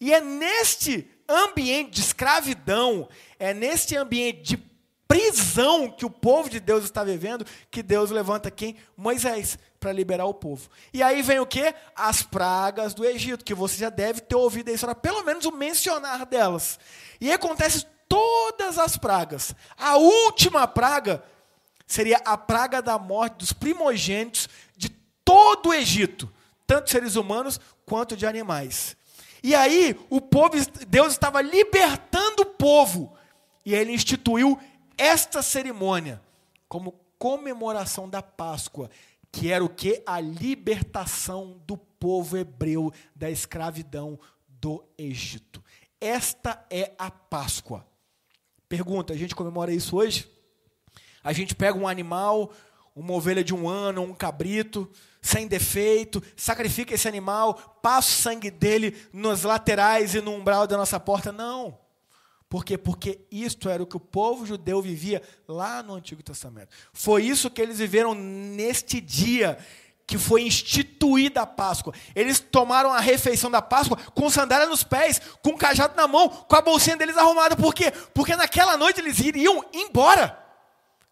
E 0.00 0.14
é 0.14 0.20
neste 0.20 1.15
ambiente 1.28 1.92
de 1.92 2.00
escravidão, 2.00 3.08
é 3.38 3.52
neste 3.52 3.96
ambiente 3.96 4.42
de 4.42 4.76
prisão 5.08 5.90
que 5.90 6.04
o 6.04 6.10
povo 6.10 6.50
de 6.50 6.60
Deus 6.60 6.84
está 6.84 7.04
vivendo, 7.04 7.46
que 7.70 7.82
Deus 7.82 8.10
levanta 8.10 8.50
quem? 8.50 8.76
Moisés, 8.96 9.58
para 9.78 9.92
liberar 9.92 10.26
o 10.26 10.34
povo. 10.34 10.68
E 10.92 11.02
aí 11.02 11.22
vem 11.22 11.38
o 11.38 11.46
que? 11.46 11.74
As 11.94 12.22
pragas 12.22 12.92
do 12.92 13.04
Egito, 13.04 13.44
que 13.44 13.54
você 13.54 13.76
já 13.76 13.88
deve 13.88 14.20
ter 14.20 14.34
ouvido 14.34 14.68
a 14.68 14.72
história, 14.72 14.94
pelo 14.94 15.24
menos 15.24 15.44
o 15.44 15.52
mencionar 15.52 16.26
delas. 16.26 16.78
E 17.20 17.32
acontece 17.32 17.86
todas 18.08 18.78
as 18.78 18.96
pragas. 18.96 19.54
A 19.76 19.96
última 19.96 20.66
praga 20.66 21.22
seria 21.86 22.20
a 22.24 22.36
praga 22.36 22.82
da 22.82 22.98
morte 22.98 23.36
dos 23.36 23.52
primogênitos 23.52 24.48
de 24.76 24.88
todo 25.24 25.68
o 25.68 25.74
Egito, 25.74 26.32
tanto 26.66 26.90
seres 26.90 27.14
humanos 27.14 27.60
quanto 27.84 28.16
de 28.16 28.26
animais. 28.26 28.95
E 29.46 29.54
aí, 29.54 29.96
o 30.10 30.20
povo, 30.20 30.56
Deus 30.88 31.12
estava 31.12 31.40
libertando 31.40 32.42
o 32.42 32.46
povo. 32.46 33.16
E 33.64 33.76
ele 33.76 33.92
instituiu 33.92 34.58
esta 34.98 35.40
cerimônia 35.40 36.20
como 36.68 36.98
comemoração 37.16 38.08
da 38.08 38.20
Páscoa, 38.20 38.90
que 39.30 39.52
era 39.52 39.64
o 39.64 39.68
que? 39.68 40.02
A 40.04 40.18
libertação 40.18 41.62
do 41.64 41.76
povo 41.76 42.36
hebreu 42.36 42.92
da 43.14 43.30
escravidão 43.30 44.18
do 44.48 44.82
Egito. 44.98 45.62
Esta 46.00 46.66
é 46.68 46.90
a 46.98 47.08
Páscoa. 47.08 47.86
Pergunta: 48.68 49.12
a 49.12 49.16
gente 49.16 49.36
comemora 49.36 49.72
isso 49.72 49.96
hoje? 49.96 50.28
A 51.22 51.32
gente 51.32 51.54
pega 51.54 51.78
um 51.78 51.86
animal, 51.86 52.50
uma 52.96 53.12
ovelha 53.12 53.44
de 53.44 53.54
um 53.54 53.68
ano, 53.68 54.02
um 54.02 54.12
cabrito, 54.12 54.90
sem 55.26 55.48
defeito, 55.48 56.22
sacrifica 56.36 56.94
esse 56.94 57.08
animal, 57.08 57.54
passa 57.82 58.08
o 58.08 58.22
sangue 58.22 58.48
dele 58.48 58.96
nos 59.12 59.42
laterais 59.42 60.14
e 60.14 60.20
no 60.20 60.32
umbral 60.32 60.68
da 60.68 60.76
nossa 60.76 61.00
porta. 61.00 61.32
Não. 61.32 61.76
Por 62.48 62.64
quê? 62.64 62.78
Porque 62.78 63.26
isto 63.28 63.68
era 63.68 63.82
o 63.82 63.86
que 63.86 63.96
o 63.96 64.00
povo 64.00 64.46
judeu 64.46 64.80
vivia 64.80 65.20
lá 65.48 65.82
no 65.82 65.94
Antigo 65.94 66.22
Testamento. 66.22 66.68
Foi 66.92 67.24
isso 67.24 67.50
que 67.50 67.60
eles 67.60 67.78
viveram 67.78 68.14
neste 68.14 69.00
dia 69.00 69.58
que 70.06 70.16
foi 70.16 70.42
instituída 70.42 71.42
a 71.42 71.46
Páscoa. 71.46 71.92
Eles 72.14 72.38
tomaram 72.38 72.92
a 72.92 73.00
refeição 73.00 73.50
da 73.50 73.60
Páscoa 73.60 73.98
com 74.14 74.30
sandália 74.30 74.68
nos 74.68 74.84
pés, 74.84 75.20
com 75.42 75.56
cajado 75.56 75.96
na 75.96 76.06
mão, 76.06 76.28
com 76.28 76.54
a 76.54 76.62
bolsinha 76.62 76.96
deles 76.96 77.16
arrumada. 77.16 77.56
Por 77.56 77.74
quê? 77.74 77.90
Porque 78.14 78.36
naquela 78.36 78.76
noite 78.76 79.00
eles 79.00 79.18
iriam 79.18 79.64
embora. 79.74 80.45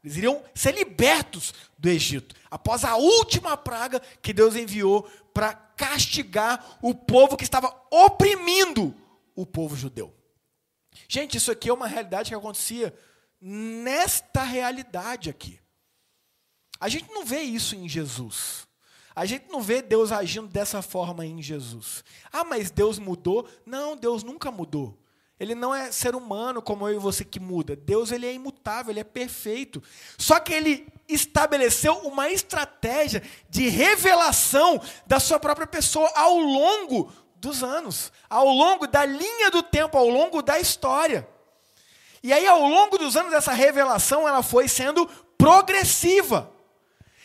Eles 0.04 0.18
iriam 0.18 0.42
ser 0.54 0.74
libertos 0.74 1.54
do 1.78 1.88
Egito, 1.88 2.36
após 2.50 2.84
a 2.84 2.96
última 2.96 3.56
praga 3.56 4.00
que 4.20 4.34
Deus 4.34 4.54
enviou 4.54 5.08
para 5.32 5.54
castigar 5.54 6.78
o 6.82 6.94
povo 6.94 7.38
que 7.38 7.42
estava 7.42 7.74
oprimindo 7.90 8.94
o 9.34 9.46
povo 9.46 9.74
judeu. 9.74 10.14
Gente, 11.08 11.38
isso 11.38 11.50
aqui 11.50 11.70
é 11.70 11.72
uma 11.72 11.86
realidade 11.86 12.28
que 12.28 12.34
acontecia 12.34 12.94
nesta 13.40 14.42
realidade 14.42 15.30
aqui. 15.30 15.58
A 16.78 16.88
gente 16.88 17.10
não 17.10 17.24
vê 17.24 17.40
isso 17.40 17.74
em 17.74 17.88
Jesus. 17.88 18.66
A 19.16 19.24
gente 19.24 19.48
não 19.48 19.62
vê 19.62 19.80
Deus 19.80 20.12
agindo 20.12 20.48
dessa 20.48 20.82
forma 20.82 21.24
em 21.24 21.40
Jesus. 21.40 22.04
Ah, 22.30 22.44
mas 22.44 22.70
Deus 22.70 22.98
mudou? 22.98 23.48
Não, 23.64 23.96
Deus 23.96 24.22
nunca 24.22 24.50
mudou. 24.50 24.98
Ele 25.38 25.54
não 25.54 25.74
é 25.74 25.90
ser 25.90 26.14
humano 26.14 26.62
como 26.62 26.88
eu 26.88 26.94
e 26.94 26.98
você 26.98 27.24
que 27.24 27.40
muda. 27.40 27.74
Deus 27.74 28.12
ele 28.12 28.26
é 28.26 28.32
imutável, 28.32 28.92
ele 28.92 29.00
é 29.00 29.04
perfeito. 29.04 29.82
Só 30.16 30.38
que 30.38 30.52
ele 30.52 30.86
estabeleceu 31.08 31.94
uma 31.98 32.30
estratégia 32.30 33.22
de 33.50 33.68
revelação 33.68 34.80
da 35.06 35.18
sua 35.18 35.40
própria 35.40 35.66
pessoa 35.66 36.10
ao 36.14 36.38
longo 36.38 37.12
dos 37.36 37.62
anos, 37.62 38.12
ao 38.30 38.46
longo 38.46 38.86
da 38.86 39.04
linha 39.04 39.50
do 39.50 39.62
tempo, 39.62 39.98
ao 39.98 40.08
longo 40.08 40.40
da 40.40 40.58
história. 40.58 41.28
E 42.22 42.32
aí 42.32 42.46
ao 42.46 42.60
longo 42.60 42.96
dos 42.96 43.16
anos 43.16 43.34
essa 43.34 43.52
revelação 43.52 44.26
ela 44.26 44.42
foi 44.42 44.68
sendo 44.68 45.06
progressiva. 45.36 46.53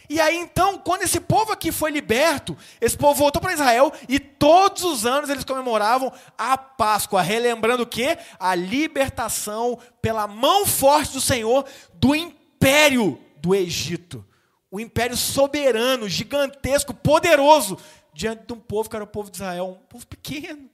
E 0.09 0.19
aí 0.19 0.35
então, 0.37 0.79
quando 0.79 1.03
esse 1.03 1.19
povo 1.19 1.51
aqui 1.51 1.71
foi 1.71 1.91
liberto, 1.91 2.57
esse 2.81 2.97
povo 2.97 3.13
voltou 3.13 3.39
para 3.39 3.53
Israel 3.53 3.93
e 4.07 4.19
todos 4.19 4.83
os 4.83 5.05
anos 5.05 5.29
eles 5.29 5.43
comemoravam 5.43 6.11
a 6.35 6.57
Páscoa, 6.57 7.21
relembrando 7.21 7.83
o 7.83 7.87
quê? 7.87 8.17
A 8.39 8.55
libertação 8.55 9.77
pela 10.01 10.25
mão 10.25 10.65
forte 10.65 11.13
do 11.13 11.21
Senhor 11.21 11.63
do 11.93 12.15
império 12.15 13.19
do 13.37 13.53
Egito. 13.53 14.25
O 14.71 14.79
império 14.79 15.15
soberano, 15.15 16.09
gigantesco, 16.09 16.91
poderoso, 16.91 17.77
diante 18.11 18.47
de 18.47 18.53
um 18.53 18.59
povo 18.59 18.89
que 18.89 18.95
era 18.95 19.05
o 19.05 19.07
povo 19.07 19.29
de 19.29 19.37
Israel, 19.37 19.79
um 19.79 19.87
povo 19.87 20.07
pequeno, 20.07 20.67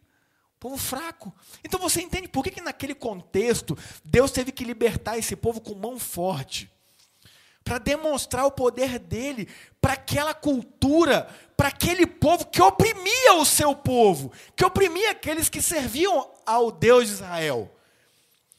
povo 0.62 0.77
fraco. 0.77 1.34
Então 1.62 1.77
você 1.77 2.01
entende 2.01 2.30
por 2.30 2.42
que, 2.42 2.51
que 2.51 2.62
naquele 2.62 2.96
contexto 2.96 3.77
Deus 4.04 4.32
teve 4.32 4.54
que 4.54 4.63
libertar 4.63 5.18
esse 5.18 5.36
povo 5.36 5.60
com 5.60 5.75
mão 5.75 6.00
forte 6.00 6.74
para 7.66 7.80
demonstrar 7.80 8.46
o 8.46 8.52
poder 8.52 9.00
dele 9.00 9.50
para 9.82 9.94
aquela 9.94 10.36
cultura, 10.36 11.28
para 11.58 11.70
aquele 11.70 12.06
povo 12.06 12.46
que 12.46 12.62
oprimia 12.62 13.34
o 13.34 13.46
seu 13.46 13.76
povo, 13.76 14.32
que 14.56 14.64
oprimia 14.64 15.12
aqueles 15.12 15.50
que 15.50 15.60
serviam 15.64 16.32
ao 16.46 16.72
Deus 16.72 17.08
de 17.08 17.14
Israel. 17.14 17.76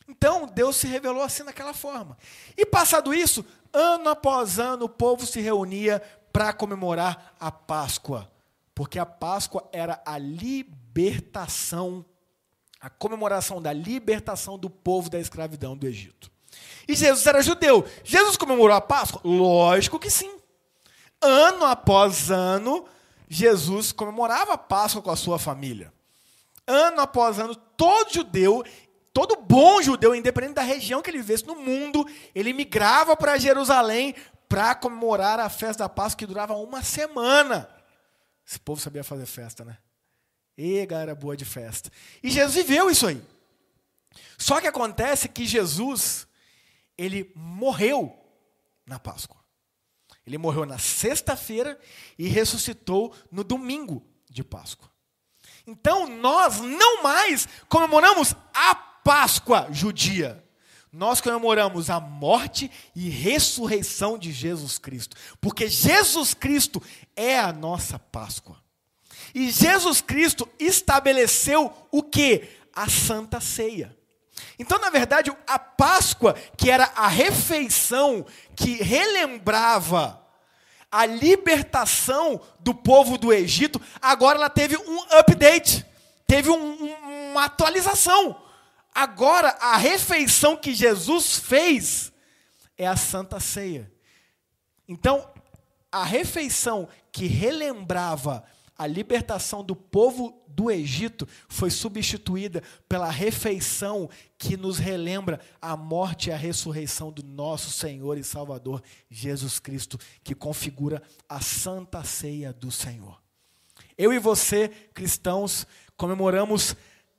Então, 0.09 0.47
Deus 0.47 0.77
se 0.77 0.89
revelou 0.89 1.23
assim 1.23 1.45
daquela 1.45 1.73
forma. 1.73 2.19
E 2.57 2.67
passado 2.67 3.15
isso, 3.15 3.47
ano 3.73 4.09
após 4.09 4.59
ano, 4.59 4.87
o 4.87 4.89
povo 4.89 5.25
se 5.25 5.41
reunia 5.41 6.03
para 6.33 6.53
comemorar 6.53 7.35
a 7.39 7.51
Páscoa, 7.53 8.31
porque 8.75 8.99
a 8.99 9.07
Páscoa 9.07 9.69
era 9.73 10.03
a 10.05 10.19
libertação, 10.19 12.05
a 12.81 12.91
comemoração 12.91 13.63
da 13.63 13.73
libertação 13.73 14.59
do 14.59 14.69
povo 14.69 15.09
da 15.09 15.21
escravidão 15.21 15.77
do 15.77 15.87
Egito. 15.87 16.36
E 16.89 16.95
Jesus 16.95 17.27
era 17.27 17.43
judeu. 17.43 17.85
Jesus 18.05 18.37
comemorou 18.37 18.77
a 18.77 18.81
Páscoa? 18.81 19.21
Lógico 19.25 19.99
que 19.99 20.11
sim. 20.11 20.31
Ano 21.21 21.65
após 21.65 22.31
ano, 22.31 22.87
Jesus 23.29 23.93
comemorava 23.93 24.55
a 24.55 24.59
Páscoa 24.59 25.03
com 25.03 25.11
a 25.11 25.17
sua 25.17 25.39
família. 25.39 25.93
Ano 26.67 27.01
após 27.01 27.39
ano, 27.39 27.55
todo 27.55 28.13
judeu, 28.13 28.65
todo 29.13 29.37
bom 29.37 29.81
judeu, 29.83 30.15
independente 30.15 30.55
da 30.55 30.63
região 30.63 31.03
que 31.03 31.11
ele 31.11 31.19
vivesse 31.19 31.47
no 31.47 31.57
mundo, 31.57 32.07
ele 32.35 32.53
migrava 32.53 33.17
para 33.17 33.39
Jerusalém 33.39 34.15
para 34.49 34.75
comemorar 34.75 35.41
a 35.41 35.49
festa 35.49 35.85
da 35.85 35.89
Páscoa 35.89 36.19
que 36.19 36.27
durava 36.27 36.55
uma 36.55 36.83
semana. 36.83 37.69
Esse 38.47 38.61
povo 38.61 38.81
sabia 38.81 39.03
fazer 39.03 39.27
festa, 39.27 39.65
né? 39.65 39.77
E 40.57 40.87
galera 40.87 41.15
boa 41.15 41.37
de 41.37 41.45
festa. 41.45 41.91
E 42.23 42.31
Jesus 42.31 42.55
viveu 42.55 42.89
isso 42.89 43.07
aí. 43.07 43.21
Só 44.39 44.61
que 44.61 44.67
acontece 44.67 45.29
que 45.29 45.45
Jesus, 45.45 46.26
ele 46.97 47.33
morreu 47.35 48.17
na 48.87 48.99
Páscoa. 48.99 49.37
Ele 50.27 50.39
morreu 50.39 50.67
na 50.67 50.79
sexta-feira 50.79 51.79
e 52.19 52.27
ressuscitou 52.29 53.15
no 53.31 53.45
domingo 53.45 54.05
de 54.29 54.43
Páscoa. 54.43 54.91
Então 55.67 56.07
nós 56.07 56.61
não 56.61 57.03
mais 57.03 57.49
comemoramos 57.69 58.35
a 58.53 58.75
Páscoa 58.75 59.69
judia. 59.71 60.45
nós 60.93 61.21
comemoramos 61.21 61.91
a 61.91 62.01
morte 62.01 62.71
e 62.95 63.09
ressurreição 63.11 64.19
de 64.19 64.33
Jesus 64.33 64.79
Cristo, 64.79 65.17
porque 65.41 65.69
Jesus 65.69 66.33
Cristo 66.33 66.83
é 67.15 67.39
a 67.39 67.53
nossa 67.53 67.99
Páscoa. 67.99 68.61
E 69.35 69.51
Jesus 69.51 70.01
Cristo 70.01 70.49
estabeleceu 70.59 71.73
o 71.91 72.03
que? 72.03 72.49
A 72.73 72.89
Santa 72.89 73.41
Ceia. 73.41 73.96
Então, 74.59 74.79
na 74.79 74.91
verdade, 74.91 75.31
a 75.47 75.59
Páscoa, 75.59 76.35
que 76.57 76.71
era 76.71 76.85
a 76.97 77.09
refeição 77.09 78.25
que 78.55 78.83
relembrava 78.83 80.23
a 80.91 81.05
libertação 81.05 82.41
do 82.61 82.75
povo 82.75 83.19
do 83.19 83.33
Egito, 83.33 83.81
agora 84.01 84.39
ela 84.39 84.49
teve 84.49 84.77
um 84.77 85.03
update, 85.19 85.85
teve 86.27 86.49
um, 86.49 86.55
um, 86.55 87.31
uma 87.33 87.45
atualização. 87.45 88.41
Agora, 88.95 89.51
a 89.61 89.77
refeição 89.77 90.57
que 90.57 90.75
Jesus 90.75 91.37
fez 91.37 92.13
é 92.79 92.87
a 92.87 92.97
Santa 92.97 93.39
Ceia. 93.39 93.93
Então, 94.89 95.29
a 95.93 96.03
refeição 96.03 96.89
que 97.13 97.27
relembrava 97.27 98.45
a 98.79 98.87
libertação 98.87 99.63
do 99.63 99.75
povo 99.75 100.43
do 100.57 100.71
Egito 100.71 101.29
foi 101.49 101.71
substituída 101.71 102.63
pela 102.89 103.11
refeição 103.11 104.09
que 104.39 104.57
nos 104.57 104.79
relembra 104.79 105.39
a 105.61 105.77
morte 105.77 106.31
e 106.31 106.33
a 106.33 106.37
ressurreição 106.37 107.13
do 107.13 107.23
nosso 107.23 107.71
Senhor 107.71 108.17
e 108.17 108.25
Salvador 108.25 108.83
Jesus 109.11 109.59
Cristo, 109.59 109.99
que 110.25 110.35
configura 110.35 111.03
a 111.29 111.41
santa 111.41 112.03
ceia 112.03 112.55
do 112.55 112.71
Senhor. 112.71 113.23
Eu 113.99 114.13
e 114.13 114.19
você, 114.19 114.69
cristãos, 114.95 115.67
comemoramos 115.95 116.75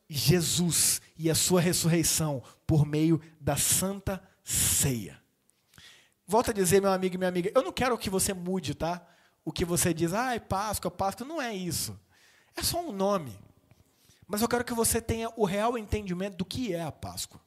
Jesus 0.10 1.00
e 1.15 1.29
a 1.29 1.36
sua 1.36 1.62
ressurreição 1.62 2.41
por 2.65 2.86
meio 2.86 3.22
da 3.39 3.56
santa 3.56 4.20
ceia. 4.44 5.22
Volto 6.25 6.50
a 6.50 6.53
dizer, 6.53 6.82
meu 6.82 6.91
amigo 6.91 7.15
e 7.15 7.17
minha 7.17 7.29
amiga, 7.29 7.51
eu 7.53 7.62
não 7.62 7.72
quero 7.72 7.98
que 7.98 8.10
você 8.10 8.34
mude, 8.34 8.74
tá? 8.74 9.06
o 9.48 9.51
que 9.53 9.63
você 9.63 9.94
diz, 9.94 10.13
ah, 10.13 10.36
é 10.36 10.41
Páscoa, 10.41 10.91
Páscoa, 10.91 11.25
não 11.25 11.41
é 11.41 11.56
isso. 11.56 11.98
É 12.57 12.63
só 12.63 12.81
um 12.81 12.91
nome. 12.91 13.37
Mas 14.27 14.41
eu 14.41 14.47
quero 14.49 14.65
que 14.65 14.73
você 14.73 14.99
tenha 14.99 15.31
o 15.37 15.45
real 15.45 15.77
entendimento 15.77 16.35
do 16.35 16.43
que 16.43 16.73
é 16.73 16.81
a 16.81 16.91
Páscoa. 16.91 17.39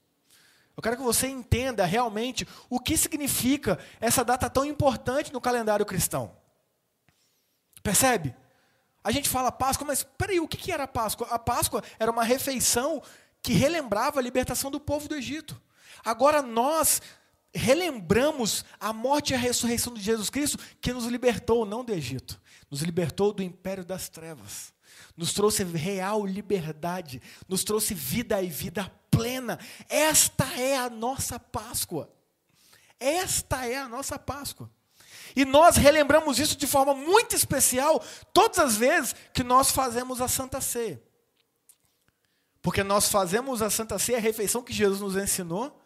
Eu 0.77 0.83
quero 0.83 0.97
que 0.97 1.03
você 1.03 1.27
entenda 1.27 1.85
realmente 1.85 2.49
o 2.71 2.81
que 2.81 2.97
significa 2.97 3.79
essa 4.01 4.25
data 4.25 4.49
tão 4.49 4.65
importante 4.65 5.33
no 5.33 5.41
calendário 5.41 5.85
cristão. 5.85 6.35
Percebe? 7.83 8.35
A 9.03 9.11
gente 9.11 9.29
fala 9.29 9.53
Páscoa, 9.53 9.87
mas 9.87 10.03
peraí, 10.03 10.41
o 10.41 10.49
que 10.49 10.73
era 10.73 10.85
a 10.85 10.89
Páscoa? 10.89 11.27
A 11.31 11.39
Páscoa 11.39 11.83
era 11.99 12.11
uma 12.11 12.25
refeição 12.25 13.03
que 13.43 13.53
relembrava 13.53 14.21
a 14.21 14.23
libertação 14.23 14.71
do 14.71 14.81
povo 14.81 15.09
do 15.09 15.17
Egito. 15.17 15.61
Agora 16.05 16.41
nós 16.41 17.03
relembramos 17.53 18.65
a 18.79 18.93
morte 18.93 19.33
e 19.33 19.35
a 19.35 19.39
ressurreição 19.39 19.93
de 19.93 20.01
Jesus 20.01 20.31
Cristo, 20.31 20.59
que 20.81 20.93
nos 20.93 21.07
libertou 21.07 21.67
não 21.67 21.85
do 21.85 21.93
Egito, 21.93 22.41
nos 22.71 22.83
libertou 22.83 23.33
do 23.33 23.43
império 23.43 23.85
das 23.85 24.09
trevas, 24.09 24.73
nos 25.17 25.33
trouxe 25.33 25.65
real 25.65 26.25
liberdade, 26.27 27.21
nos 27.49 27.65
trouxe 27.65 27.95
vida 27.95 28.41
e 28.43 28.49
vida 28.49 28.91
plena. 29.11 29.59
Esta 29.89 30.45
é 30.61 30.77
a 30.77 30.89
nossa 30.89 31.39
Páscoa. 31.39 32.11
Esta 32.99 33.67
é 33.67 33.77
a 33.77 33.89
nossa 33.89 34.19
Páscoa. 34.19 34.71
E 35.35 35.45
nós 35.45 35.77
relembramos 35.77 36.39
isso 36.39 36.57
de 36.57 36.67
forma 36.67 36.95
muito 36.95 37.35
especial 37.35 38.03
todas 38.33 38.59
as 38.59 38.77
vezes 38.77 39.15
que 39.33 39.43
nós 39.43 39.71
fazemos 39.71 40.21
a 40.21 40.29
Santa 40.29 40.61
Ceia. 40.61 41.03
Porque 42.63 42.83
nós 42.83 43.09
fazemos 43.09 43.63
a 43.63 43.71
Santa 43.71 43.99
Ceia, 43.99 44.19
a 44.19 44.21
refeição 44.21 44.63
que 44.63 44.73
Jesus 44.73 45.01
nos 45.01 45.17
ensinou, 45.17 45.81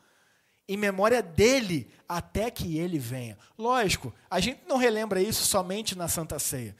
em 0.67 0.77
memória 0.77 1.23
dele 1.23 1.91
até 2.09 2.51
que 2.51 2.79
ele 2.79 2.99
venha. 2.99 3.39
Lógico, 3.57 4.15
a 4.31 4.41
gente 4.41 4.63
não 4.67 4.77
relembra 4.77 5.21
isso 5.21 5.45
somente 5.45 5.97
na 5.97 6.09
Santa 6.09 6.39
Ceia. 6.39 6.75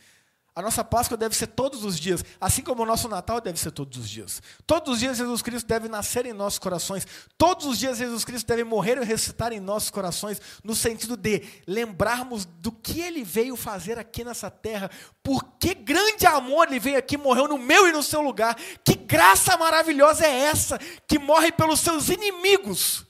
A 0.57 0.63
nossa 0.63 0.85
Páscoa 0.85 1.17
deve 1.17 1.35
ser 1.35 1.49
todos 1.49 1.85
os 1.85 1.99
dias, 1.99 2.25
assim 2.41 2.63
como 2.63 2.85
o 2.85 2.87
nosso 2.87 3.09
Natal 3.09 3.41
deve 3.41 3.59
ser 3.59 3.73
todos 3.73 3.99
os 3.99 4.09
dias. 4.09 4.41
Todos 4.65 4.95
os 4.95 5.01
dias 5.01 5.17
Jesus 5.17 5.43
Cristo 5.43 5.67
deve 5.67 5.89
nascer 5.89 6.27
em 6.27 6.33
nossos 6.33 6.61
corações. 6.61 7.05
Todos 7.37 7.67
os 7.67 7.77
dias 7.77 7.99
Jesus 7.99 8.25
Cristo 8.25 8.47
deve 8.47 8.63
morrer 8.63 8.97
e 8.99 9.05
ressuscitar 9.05 9.53
em 9.53 9.59
nossos 9.59 9.91
corações, 9.91 10.41
no 10.63 10.73
sentido 10.73 11.17
de 11.17 11.43
lembrarmos 11.67 12.45
do 12.45 12.71
que 12.71 13.01
ele 13.01 13.25
veio 13.25 13.57
fazer 13.57 13.99
aqui 13.99 14.23
nessa 14.23 14.49
terra. 14.49 14.89
Por 15.25 15.43
que 15.59 15.75
grande 15.75 16.25
amor 16.25 16.69
ele 16.69 16.79
veio 16.79 16.99
aqui, 16.99 17.17
morreu 17.17 17.49
no 17.49 17.59
meu 17.59 17.89
e 17.89 17.93
no 17.93 18.03
seu 18.03 18.23
lugar. 18.23 18.57
Que 18.85 18.95
graça 18.95 19.57
maravilhosa 19.57 20.25
é 20.25 20.31
essa 20.31 20.79
que 21.09 21.19
morre 21.19 21.51
pelos 21.51 21.81
seus 21.81 22.09
inimigos 22.09 23.05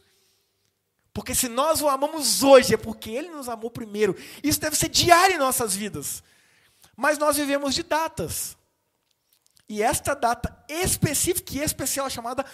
porque 1.15 1.33
se 1.33 1.49
nós 1.49 1.81
o 1.81 1.89
amamos 1.89 2.43
hoje, 2.43 2.75
é 2.75 2.77
porque 2.77 3.09
ele 3.09 3.29
nos 3.31 3.49
amou 3.49 3.71
primeiro. 3.71 4.17
Isso 4.43 4.61
deve 4.61 4.75
ser 4.75 4.89
diário 4.89 5.37
em 5.37 5.39
nossas 5.39 5.73
vidas. 5.73 6.25
Mas 6.97 7.19
nós 7.19 7.37
vivemos 7.37 7.75
de 7.75 7.83
datas. 7.83 8.57
E 9.69 9.83
esta 9.83 10.15
data 10.15 10.65
específica 10.69 11.55
e 11.55 11.61
especial 11.61 12.09
chamada 12.11 12.45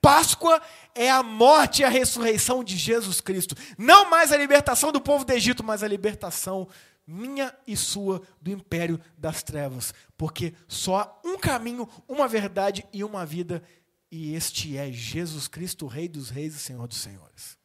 Páscoa 0.00 0.62
é 0.94 1.10
a 1.10 1.22
morte 1.22 1.82
e 1.82 1.84
a 1.84 1.88
ressurreição 1.88 2.62
de 2.62 2.76
Jesus 2.76 3.20
Cristo. 3.20 3.56
Não 3.76 4.08
mais 4.08 4.32
a 4.32 4.36
libertação 4.36 4.92
do 4.92 5.00
povo 5.00 5.24
do 5.24 5.32
Egito, 5.32 5.64
mas 5.64 5.82
a 5.82 5.88
libertação 5.88 6.68
minha 7.06 7.56
e 7.66 7.76
sua 7.76 8.22
do 8.40 8.50
império 8.50 9.00
das 9.16 9.42
trevas. 9.42 9.92
Porque 10.16 10.54
só 10.68 10.96
há 10.98 11.20
um 11.24 11.38
caminho, 11.38 11.88
uma 12.06 12.28
verdade 12.28 12.86
e 12.92 13.02
uma 13.02 13.26
vida, 13.26 13.62
e 14.10 14.34
este 14.34 14.76
é 14.76 14.92
Jesus 14.92 15.48
Cristo, 15.48 15.86
Rei 15.86 16.08
dos 16.08 16.30
Reis 16.30 16.54
e 16.54 16.58
Senhor 16.58 16.86
dos 16.86 16.98
Senhores. 16.98 17.57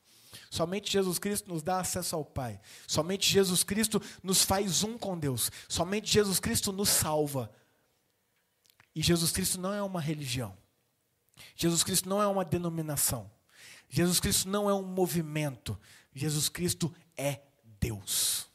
Somente 0.54 0.92
Jesus 0.92 1.18
Cristo 1.18 1.52
nos 1.52 1.64
dá 1.64 1.80
acesso 1.80 2.16
ao 2.16 2.24
Pai. 2.24 2.62
Somente 2.86 3.28
Jesus 3.28 3.64
Cristo 3.64 4.00
nos 4.22 4.44
faz 4.44 4.84
um 4.84 5.00
com 5.00 5.18
Deus. 5.18 5.50
Somente 5.68 6.14
Jesus 6.14 6.40
Cristo 6.40 6.72
nos 6.72 6.90
salva. 6.90 7.52
E 8.94 9.02
Jesus 9.02 9.32
Cristo 9.32 9.60
não 9.60 9.74
é 9.74 9.82
uma 9.82 10.00
religião. 10.00 10.56
Jesus 11.56 11.84
Cristo 11.84 12.08
não 12.08 12.22
é 12.22 12.28
uma 12.28 12.46
denominação. 12.46 13.32
Jesus 13.90 14.20
Cristo 14.20 14.48
não 14.48 14.70
é 14.70 14.74
um 14.76 14.84
movimento. 14.84 15.76
Jesus 16.14 16.50
Cristo 16.50 16.94
é 17.18 17.42
Deus. 17.80 18.46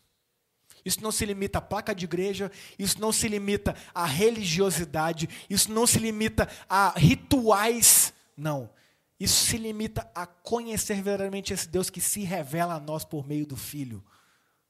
Isso 0.84 1.02
não 1.02 1.10
se 1.10 1.26
limita 1.26 1.58
à 1.58 1.60
placa 1.60 1.92
de 1.92 2.04
igreja, 2.04 2.48
isso 2.78 3.00
não 3.00 3.10
se 3.10 3.26
limita 3.26 3.74
à 3.92 4.06
religiosidade, 4.06 5.28
isso 5.50 5.72
não 5.72 5.84
se 5.84 5.98
limita 5.98 6.48
a 6.68 6.96
rituais. 6.96 8.14
Não. 8.36 8.70
Isso 9.18 9.46
se 9.46 9.56
limita 9.56 10.08
a 10.14 10.26
conhecer 10.26 10.94
verdadeiramente 11.02 11.52
esse 11.52 11.68
Deus 11.68 11.90
que 11.90 12.00
se 12.00 12.22
revela 12.22 12.74
a 12.74 12.80
nós 12.80 13.04
por 13.04 13.26
meio 13.26 13.46
do 13.46 13.56
Filho, 13.56 14.04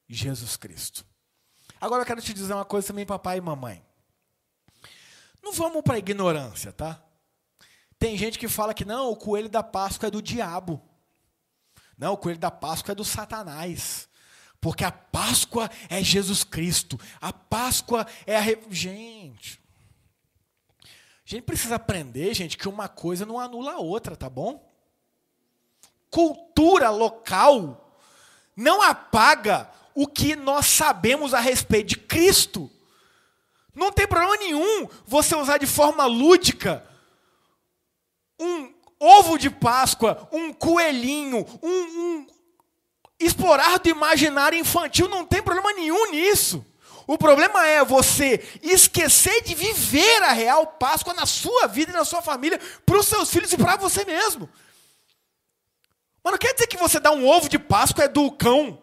Jesus 0.08 0.56
Cristo. 0.56 1.04
Agora 1.80 2.02
eu 2.02 2.06
quero 2.06 2.22
te 2.22 2.32
dizer 2.32 2.54
uma 2.54 2.64
coisa 2.64 2.88
também, 2.88 3.04
papai 3.04 3.38
e 3.38 3.42
mamãe. 3.42 3.84
Não 5.42 5.52
vamos 5.52 5.82
para 5.82 5.94
a 5.94 5.98
ignorância, 5.98 6.72
tá? 6.72 7.02
Tem 7.98 8.16
gente 8.16 8.38
que 8.38 8.48
fala 8.48 8.72
que 8.72 8.84
não, 8.84 9.10
o 9.10 9.16
coelho 9.16 9.48
da 9.48 9.62
Páscoa 9.62 10.06
é 10.06 10.10
do 10.10 10.22
diabo. 10.22 10.82
Não, 11.96 12.14
o 12.14 12.16
coelho 12.16 12.38
da 12.38 12.50
Páscoa 12.50 12.92
é 12.92 12.94
do 12.94 13.04
Satanás. 13.04 14.08
Porque 14.60 14.84
a 14.84 14.90
Páscoa 14.90 15.70
é 15.88 16.02
Jesus 16.02 16.42
Cristo. 16.42 16.98
A 17.20 17.32
Páscoa 17.32 18.06
é 18.26 18.36
a. 18.36 18.42
Gente, 18.70 19.60
a 21.28 21.30
gente 21.30 21.42
precisa 21.42 21.74
aprender, 21.74 22.32
gente, 22.32 22.56
que 22.56 22.66
uma 22.66 22.88
coisa 22.88 23.26
não 23.26 23.38
anula 23.38 23.72
a 23.72 23.78
outra, 23.78 24.16
tá 24.16 24.30
bom? 24.30 24.66
Cultura 26.10 26.88
local 26.88 27.94
não 28.56 28.80
apaga 28.80 29.70
o 29.94 30.06
que 30.06 30.34
nós 30.34 30.64
sabemos 30.64 31.34
a 31.34 31.40
respeito 31.40 31.88
de 31.88 31.98
Cristo. 31.98 32.70
Não 33.74 33.92
tem 33.92 34.06
problema 34.06 34.38
nenhum 34.38 34.88
você 35.04 35.36
usar 35.36 35.58
de 35.58 35.66
forma 35.66 36.06
lúdica 36.06 36.82
um 38.40 38.72
ovo 38.98 39.36
de 39.36 39.50
Páscoa, 39.50 40.26
um 40.32 40.50
coelhinho, 40.50 41.46
um, 41.62 41.68
um 41.70 42.26
explorar 43.20 43.78
do 43.78 43.90
imaginário 43.90 44.58
infantil, 44.58 45.08
não 45.08 45.26
tem 45.26 45.42
problema 45.42 45.72
nenhum 45.74 46.10
nisso. 46.10 46.64
O 47.08 47.16
problema 47.16 47.66
é 47.66 47.82
você 47.82 48.46
esquecer 48.62 49.42
de 49.42 49.54
viver 49.54 50.22
a 50.24 50.32
real 50.32 50.66
Páscoa 50.66 51.14
na 51.14 51.24
sua 51.24 51.66
vida 51.66 51.90
e 51.90 51.94
na 51.94 52.04
sua 52.04 52.20
família, 52.20 52.60
para 52.84 52.98
os 52.98 53.06
seus 53.06 53.30
filhos 53.30 53.50
e 53.50 53.56
para 53.56 53.76
você 53.76 54.04
mesmo. 54.04 54.46
Mas 56.22 56.32
não 56.32 56.38
quer 56.38 56.52
dizer 56.52 56.66
que 56.66 56.76
você 56.76 57.00
dá 57.00 57.10
um 57.10 57.26
ovo 57.26 57.48
de 57.48 57.58
Páscoa 57.58 58.04
é 58.04 58.08
do 58.08 58.30
cão. 58.30 58.82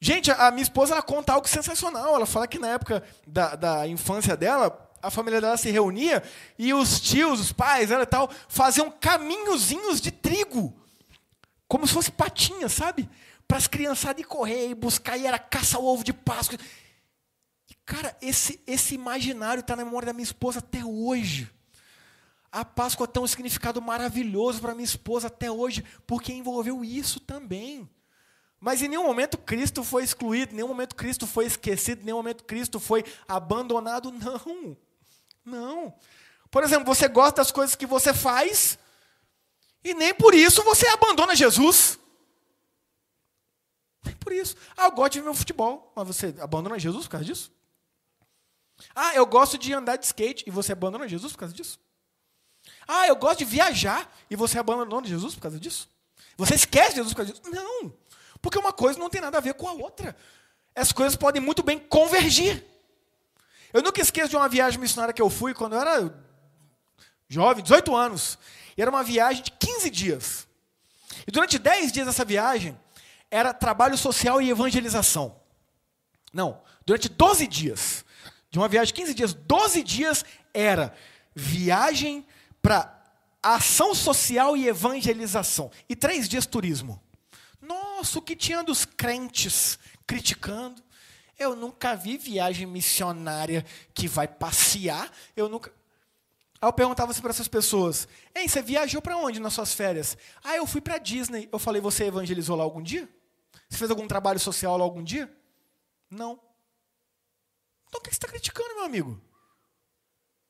Gente, 0.00 0.30
a 0.30 0.50
minha 0.50 0.62
esposa 0.62 0.94
ela 0.94 1.02
conta 1.02 1.34
algo 1.34 1.46
sensacional. 1.46 2.14
Ela 2.14 2.24
fala 2.24 2.48
que 2.48 2.58
na 2.58 2.68
época 2.68 3.02
da, 3.26 3.54
da 3.54 3.86
infância 3.86 4.34
dela, 4.34 4.90
a 5.02 5.10
família 5.10 5.42
dela 5.42 5.58
se 5.58 5.70
reunia 5.70 6.22
e 6.58 6.72
os 6.72 6.98
tios, 7.00 7.38
os 7.38 7.52
pais, 7.52 7.90
ela 7.90 8.04
e 8.04 8.06
tal, 8.06 8.30
faziam 8.48 8.90
caminhozinhos 8.90 10.00
de 10.00 10.10
trigo. 10.10 10.74
Como 11.68 11.86
se 11.86 11.92
fosse 11.92 12.10
patinha, 12.10 12.70
sabe? 12.70 13.10
Para 13.46 13.58
as 13.58 13.66
criançadas 13.66 14.22
ir 14.22 14.26
correr 14.26 14.70
e 14.70 14.74
buscar, 14.74 15.18
e 15.18 15.26
era 15.26 15.38
caça 15.38 15.76
ao 15.76 15.84
ovo 15.84 16.02
de 16.02 16.14
Páscoa. 16.14 16.58
Cara, 17.84 18.16
esse, 18.22 18.62
esse 18.66 18.94
imaginário 18.94 19.60
está 19.60 19.76
na 19.76 19.84
memória 19.84 20.06
da 20.06 20.12
minha 20.12 20.24
esposa 20.24 20.60
até 20.60 20.84
hoje. 20.84 21.50
A 22.50 22.64
Páscoa 22.64 23.06
tem 23.06 23.22
um 23.22 23.26
significado 23.26 23.82
maravilhoso 23.82 24.60
para 24.60 24.74
minha 24.74 24.84
esposa 24.84 25.26
até 25.26 25.50
hoje, 25.50 25.84
porque 26.06 26.32
envolveu 26.32 26.84
isso 26.84 27.20
também. 27.20 27.88
Mas 28.60 28.80
em 28.80 28.88
nenhum 28.88 29.04
momento 29.04 29.36
Cristo 29.36 29.84
foi 29.84 30.04
excluído, 30.04 30.52
em 30.52 30.56
nenhum 30.56 30.68
momento 30.68 30.94
Cristo 30.94 31.26
foi 31.26 31.44
esquecido, 31.44 32.00
em 32.00 32.04
nenhum 32.04 32.16
momento 32.16 32.44
Cristo 32.44 32.80
foi 32.80 33.04
abandonado, 33.28 34.10
não. 34.10 34.76
Não. 35.44 35.94
Por 36.50 36.62
exemplo, 36.62 36.86
você 36.86 37.06
gosta 37.08 37.42
das 37.42 37.50
coisas 37.50 37.76
que 37.76 37.84
você 37.84 38.14
faz, 38.14 38.78
e 39.82 39.92
nem 39.92 40.14
por 40.14 40.32
isso 40.32 40.62
você 40.62 40.86
abandona 40.86 41.36
Jesus. 41.36 41.98
Nem 44.02 44.14
por 44.16 44.32
isso. 44.32 44.56
Ah, 44.74 44.86
eu 44.86 44.92
gosto 44.92 45.12
de 45.12 45.18
ver 45.18 45.24
meu 45.24 45.34
futebol, 45.34 45.92
mas 45.94 46.06
você 46.06 46.34
abandona 46.40 46.78
Jesus 46.78 47.04
por 47.04 47.10
causa 47.10 47.26
disso? 47.26 47.52
Ah, 48.94 49.14
eu 49.14 49.26
gosto 49.26 49.56
de 49.56 49.72
andar 49.72 49.96
de 49.96 50.06
skate, 50.06 50.44
e 50.46 50.50
você 50.50 50.72
abandona 50.72 51.08
Jesus 51.08 51.32
por 51.32 51.38
causa 51.38 51.54
disso? 51.54 51.78
Ah, 52.86 53.06
eu 53.06 53.16
gosto 53.16 53.38
de 53.38 53.44
viajar, 53.44 54.12
e 54.30 54.36
você 54.36 54.58
abandona 54.58 55.06
Jesus 55.06 55.34
por 55.34 55.42
causa 55.42 55.58
disso? 55.58 55.88
Você 56.36 56.54
esquece 56.54 56.96
Jesus 56.96 57.12
por 57.12 57.18
causa 57.18 57.32
disso? 57.32 57.42
Não. 57.50 57.92
Porque 58.40 58.58
uma 58.58 58.72
coisa 58.72 58.98
não 58.98 59.08
tem 59.08 59.20
nada 59.20 59.38
a 59.38 59.40
ver 59.40 59.54
com 59.54 59.68
a 59.68 59.72
outra. 59.72 60.16
As 60.74 60.92
coisas 60.92 61.16
podem 61.16 61.40
muito 61.40 61.62
bem 61.62 61.78
convergir. 61.78 62.64
Eu 63.72 63.82
nunca 63.82 64.00
esqueço 64.00 64.28
de 64.28 64.36
uma 64.36 64.48
viagem 64.48 64.78
missionária 64.78 65.14
que 65.14 65.22
eu 65.22 65.30
fui 65.30 65.54
quando 65.54 65.74
eu 65.74 65.80
era 65.80 66.14
jovem, 67.28 67.62
18 67.62 67.94
anos. 67.94 68.38
E 68.76 68.82
era 68.82 68.90
uma 68.90 69.02
viagem 69.02 69.42
de 69.42 69.50
15 69.52 69.90
dias. 69.90 70.48
E 71.26 71.30
durante 71.30 71.58
10 71.58 71.92
dias 71.92 72.06
dessa 72.06 72.24
viagem, 72.24 72.78
era 73.30 73.54
trabalho 73.54 73.96
social 73.96 74.42
e 74.42 74.50
evangelização. 74.50 75.40
Não, 76.32 76.60
durante 76.84 77.08
12 77.08 77.46
dias. 77.46 78.03
De 78.54 78.58
uma 78.60 78.68
viagem 78.68 78.94
de 78.94 79.00
15 79.00 79.14
dias, 79.14 79.34
12 79.34 79.82
dias 79.82 80.24
era 80.54 80.94
viagem 81.34 82.24
para 82.62 83.02
ação 83.42 83.92
social 83.96 84.56
e 84.56 84.68
evangelização. 84.68 85.72
E 85.88 85.96
três 85.96 86.28
dias 86.28 86.46
turismo. 86.46 87.02
Nossa, 87.60 88.20
o 88.20 88.22
que 88.22 88.36
tinha 88.36 88.62
dos 88.62 88.84
crentes 88.84 89.76
criticando. 90.06 90.80
Eu 91.36 91.56
nunca 91.56 91.96
vi 91.96 92.16
viagem 92.16 92.64
missionária 92.64 93.66
que 93.92 94.06
vai 94.06 94.28
passear. 94.28 95.10
Eu 95.34 95.48
nunca. 95.48 95.72
Aí 96.62 96.68
eu 96.68 96.72
perguntava 96.72 97.10
assim 97.10 97.22
para 97.22 97.30
essas 97.30 97.48
pessoas: 97.48 98.06
Ei, 98.32 98.48
você 98.48 98.62
viajou 98.62 99.02
para 99.02 99.16
onde 99.16 99.40
nas 99.40 99.54
suas 99.54 99.74
férias? 99.74 100.16
Ah, 100.44 100.54
eu 100.54 100.64
fui 100.64 100.80
para 100.80 100.98
Disney. 100.98 101.48
Eu 101.50 101.58
falei: 101.58 101.82
Você 101.82 102.04
evangelizou 102.04 102.54
lá 102.54 102.62
algum 102.62 102.80
dia? 102.80 103.08
Você 103.68 103.78
fez 103.78 103.90
algum 103.90 104.06
trabalho 104.06 104.38
social 104.38 104.76
lá 104.76 104.84
algum 104.84 105.02
dia? 105.02 105.28
Não. 106.08 106.38
Então 107.94 108.00
o 108.00 108.02
que 108.02 108.10
você 108.10 108.16
está 108.16 108.26
criticando, 108.26 108.74
meu 108.74 108.84
amigo? 108.84 109.20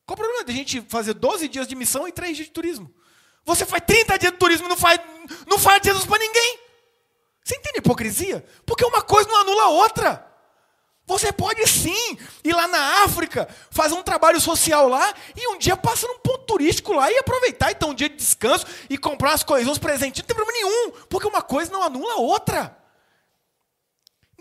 Qual 0.07 0.14
o 0.14 0.16
problema 0.16 0.44
de 0.44 0.52
a 0.52 0.54
gente 0.54 0.80
fazer 0.88 1.12
12 1.12 1.46
dias 1.46 1.68
de 1.68 1.74
missão 1.74 2.09
e 2.09 2.12
3 2.12 2.35
dias 2.35 2.48
de 2.48 2.54
turismo? 2.54 2.90
Você 3.44 3.66
faz 3.66 3.83
30 3.87 4.18
dias 4.18 4.33
de 4.33 4.38
turismo 4.38 4.64
e 4.64 4.68
não 4.70 4.76
faz, 4.78 4.98
não 5.46 5.59
faz 5.59 5.83
Jesus 5.85 6.07
para 6.07 6.18
ninguém. 6.18 6.59
Você 7.44 7.57
entende 7.57 7.76
a 7.76 7.80
hipocrisia? 7.80 8.46
Porque 8.64 8.83
uma 8.87 9.02
coisa 9.02 9.28
não 9.28 9.42
anula 9.42 9.64
a 9.64 9.68
outra. 9.68 10.26
Você 11.07 11.30
pode 11.35 11.66
sim 11.68 12.18
ir 12.42 12.54
lá 12.54 12.66
na 12.66 13.04
África, 13.04 13.46
fazer 13.70 13.92
um 13.92 14.02
trabalho 14.02 14.40
social 14.40 14.88
lá 14.88 15.12
e 15.37 15.46
um 15.48 15.59
dia 15.59 15.76
passar 15.76 16.09
num 16.09 16.20
ponto 16.20 16.46
turístico 16.46 16.94
lá 16.94 17.12
e 17.12 17.18
aproveitar 17.18 17.70
e 17.70 17.74
ter 17.74 17.85
um 17.85 17.92
dia 17.92 18.09
de 18.09 18.16
descanso 18.16 18.64
e 18.88 18.96
comprar 18.96 19.35
as 19.35 19.42
coisas, 19.42 19.68
uns 19.68 19.76
presentes. 19.76 20.22
Não 20.22 20.26
tem 20.26 20.35
problema 20.35 20.59
nenhum, 20.59 20.92
porque 21.11 21.28
uma 21.28 21.42
coisa 21.42 21.70
não 21.70 21.83
anula 21.83 22.14
a 22.14 22.20
outra. 22.20 22.84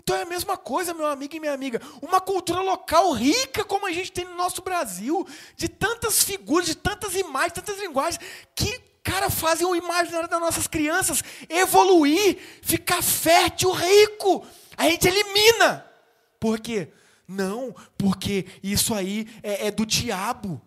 Então 0.04 0.16
é 0.16 0.22
a 0.22 0.26
mesma 0.26 0.58
coisa, 0.58 0.92
meu 0.92 1.06
amigo 1.06 1.34
e 1.34 1.40
minha 1.40 1.54
amiga. 1.54 1.80
Uma 2.02 2.20
cultura 2.20 2.60
local 2.60 3.12
rica 3.12 3.64
como 3.64 3.86
a 3.86 3.90
gente 3.90 4.12
tem 4.12 4.26
no 4.26 4.36
nosso 4.36 4.60
Brasil, 4.60 5.26
de 5.56 5.66
tantas 5.66 6.22
figuras, 6.22 6.66
de 6.66 6.74
tantas 6.74 7.14
imagens, 7.14 7.54
tantas 7.54 7.80
linguagens, 7.80 8.22
que, 8.54 8.78
cara, 9.02 9.30
fazem 9.30 9.66
o 9.66 9.74
imaginário 9.74 10.28
das 10.28 10.38
nossas 10.38 10.66
crianças 10.66 11.24
evoluir, 11.48 12.38
ficar 12.60 13.02
fértil, 13.02 13.72
rico. 13.72 14.46
A 14.76 14.90
gente 14.90 15.08
elimina. 15.08 15.90
Por 16.38 16.60
quê? 16.60 16.92
Não, 17.26 17.74
porque 17.96 18.44
isso 18.62 18.92
aí 18.92 19.26
é, 19.42 19.68
é 19.68 19.70
do 19.70 19.86
diabo. 19.86 20.60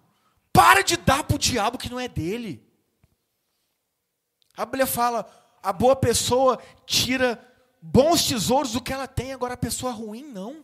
Para 0.51 0.81
de 0.81 0.97
dar 0.97 1.23
para 1.23 1.35
o 1.35 1.39
diabo 1.39 1.77
que 1.77 1.91
não 1.91 1.99
é 1.99 2.07
dele. 2.07 2.67
A 4.55 4.65
Bíblia 4.65 4.87
fala: 4.87 5.29
a 5.61 5.71
boa 5.71 5.95
pessoa 5.95 6.59
tira 6.87 7.39
bons 7.81 8.27
tesouros 8.27 8.71
do 8.71 8.81
que 8.81 8.93
ela 8.93 9.07
tem, 9.07 9.33
agora 9.33 9.53
a 9.53 9.57
pessoa 9.57 9.91
ruim 9.91 10.23
não. 10.23 10.63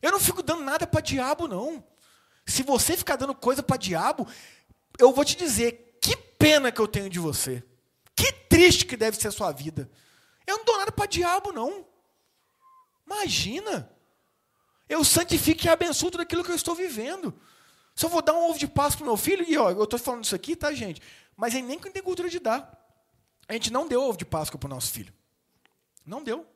Eu 0.00 0.12
não 0.12 0.20
fico 0.20 0.42
dando 0.42 0.62
nada 0.62 0.86
para 0.86 1.00
diabo, 1.00 1.48
não. 1.48 1.84
Se 2.46 2.62
você 2.62 2.96
ficar 2.96 3.16
dando 3.16 3.34
coisa 3.34 3.62
para 3.62 3.76
diabo, 3.76 4.26
eu 4.98 5.12
vou 5.12 5.24
te 5.24 5.36
dizer: 5.36 5.98
que 6.00 6.16
pena 6.16 6.70
que 6.70 6.80
eu 6.80 6.86
tenho 6.86 7.10
de 7.10 7.18
você. 7.18 7.62
Que 8.14 8.32
triste 8.32 8.86
que 8.86 8.96
deve 8.96 9.16
ser 9.16 9.28
a 9.28 9.32
sua 9.32 9.52
vida. 9.52 9.90
Eu 10.46 10.58
não 10.58 10.64
dou 10.64 10.78
nada 10.78 10.92
para 10.92 11.06
diabo, 11.06 11.52
não. 11.52 11.84
Imagina! 13.04 13.90
Eu 14.88 15.04
santifico 15.04 15.66
e 15.66 15.68
abençoo 15.68 16.10
tudo 16.10 16.20
aquilo 16.20 16.44
que 16.44 16.50
eu 16.50 16.54
estou 16.54 16.74
vivendo. 16.74 17.34
Se 17.94 18.04
eu 18.04 18.10
vou 18.10 18.22
dar 18.22 18.34
um 18.34 18.48
ovo 18.48 18.58
de 18.58 18.68
Páscoa 18.68 18.98
para 18.98 19.06
meu 19.06 19.16
filho, 19.16 19.44
e 19.48 19.56
ó, 19.56 19.70
eu 19.70 19.82
estou 19.82 19.98
falando 19.98 20.24
isso 20.24 20.34
aqui, 20.34 20.54
tá, 20.54 20.72
gente? 20.72 21.00
Mas 21.36 21.54
aí 21.54 21.62
nem 21.62 21.78
quem 21.78 21.90
tem 21.90 22.02
cultura 22.02 22.28
de 22.28 22.38
dar. 22.38 22.70
A 23.48 23.52
gente 23.54 23.72
não 23.72 23.88
deu 23.88 24.02
ovo 24.02 24.18
de 24.18 24.24
Páscoa 24.24 24.58
para 24.58 24.66
o 24.66 24.70
nosso 24.70 24.92
filho. 24.92 25.12
Não 26.06 26.22
deu. 26.22 26.46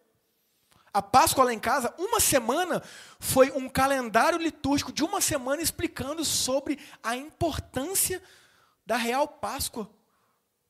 A 0.92 1.02
Páscoa 1.02 1.44
lá 1.44 1.52
em 1.52 1.58
casa, 1.58 1.94
uma 1.98 2.18
semana, 2.18 2.82
foi 3.18 3.50
um 3.52 3.68
calendário 3.68 4.38
litúrgico 4.38 4.92
de 4.92 5.04
uma 5.04 5.20
semana 5.20 5.62
explicando 5.62 6.24
sobre 6.24 6.78
a 7.02 7.16
importância 7.16 8.22
da 8.84 8.96
real 8.96 9.28
Páscoa. 9.28 9.88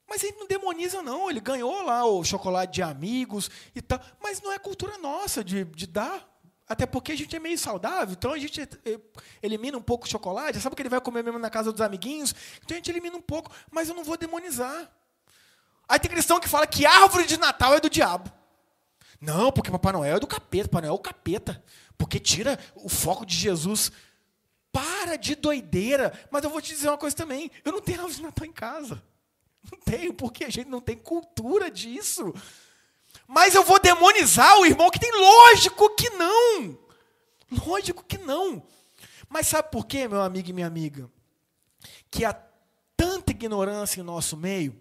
Mas 0.09 0.25
ele 0.25 0.37
não 0.39 0.47
demoniza, 0.47 1.03
não. 1.03 1.31
Ele 1.31 1.41
ganhou 1.41 1.83
lá 1.83 2.05
o 2.05 2.25
chocolate 2.25 2.73
de 2.73 2.83
amigos 2.83 3.49
e 3.75 3.81
tal. 3.81 4.01
Mas 4.21 4.43
não 4.43 4.53
é 4.53 4.59
cultura 4.59 4.99
nossa 4.99 5.43
de, 5.45 5.65
de 5.65 5.87
dar. 5.87 6.29
Até 6.69 6.85
porque 6.85 7.13
a 7.13 7.17
gente 7.17 7.35
é 7.35 7.39
meio 7.41 7.59
saudável, 7.59 8.15
então 8.17 8.33
a 8.33 8.39
gente 8.39 8.61
eh, 8.61 9.01
elimina 9.43 9.77
um 9.77 9.83
pouco 9.83 10.07
o 10.07 10.09
chocolate. 10.09 10.61
Sabe 10.61 10.77
que 10.77 10.83
ele 10.83 10.89
vai 10.89 11.01
comer 11.01 11.25
mesmo 11.25 11.39
na 11.39 11.51
casa 11.51 11.73
dos 11.73 11.81
amiguinhos? 11.81 12.33
Então 12.59 12.77
a 12.77 12.79
gente 12.79 12.89
elimina 12.89 13.17
um 13.17 13.21
pouco, 13.21 13.51
mas 13.73 13.89
eu 13.89 13.95
não 13.95 14.05
vou 14.05 14.17
demonizar. 14.17 14.89
Aí 15.89 15.99
tem 15.99 16.09
cristão 16.09 16.39
que 16.39 16.49
fala 16.49 16.69
que 16.69 16.87
árvore 16.87 17.27
de 17.27 17.37
Natal 17.37 17.75
é 17.75 17.81
do 17.81 17.91
diabo. 17.91 18.31
Não, 19.21 19.53
porque 19.53 19.71
Papai 19.71 19.93
Noel 19.93 20.17
é 20.17 20.21
do 20.21 20.27
capeta. 20.27 20.69
Papai 20.69 20.83
Noel 20.83 20.95
é 20.95 20.97
o 20.97 21.03
capeta. 21.03 21.63
Porque 21.99 22.19
tira 22.19 22.59
o 22.75 22.89
foco 22.89 23.27
de 23.27 23.37
Jesus. 23.37 23.93
Para 24.73 25.17
de 25.17 25.35
doideira. 25.35 26.13
Mas 26.31 26.43
eu 26.43 26.51
vou 26.51 26.61
te 26.61 26.75
dizer 26.75 26.89
uma 26.89 26.97
coisa 26.97 27.15
também. 27.15 27.51
Eu 27.65 27.73
não 27.73 27.81
tenho 27.81 27.99
árvore 27.99 28.17
de 28.17 28.23
Natal 28.23 28.47
em 28.47 28.53
casa. 28.53 29.03
Não 29.71 29.79
tenho, 29.79 30.15
porque 30.15 30.45
a 30.45 30.51
gente 30.51 30.69
não 30.69 30.81
tem 30.81 30.97
cultura 30.97 31.71
disso. 31.71 32.33
Mas 33.27 33.55
eu 33.55 33.63
vou 33.63 33.79
demonizar 33.79 34.59
o 34.59 34.65
irmão 34.65 34.91
que 34.91 34.99
tem? 34.99 35.13
Lógico 35.13 35.95
que 35.95 36.09
não. 36.11 36.79
Lógico 37.67 38.03
que 38.03 38.17
não. 38.17 38.63
Mas 39.29 39.49
sabe 39.49 39.71
por 39.71 39.87
quê, 39.87 40.09
meu 40.09 40.23
amigo 40.23 40.49
e 40.49 40.53
minha 40.53 40.67
amiga? 40.67 41.11
Que 42.11 42.25
há 42.25 42.33
tanta 42.97 43.33
ignorância 43.33 44.01
em 44.01 44.05
nosso 44.05 44.37
meio 44.37 44.81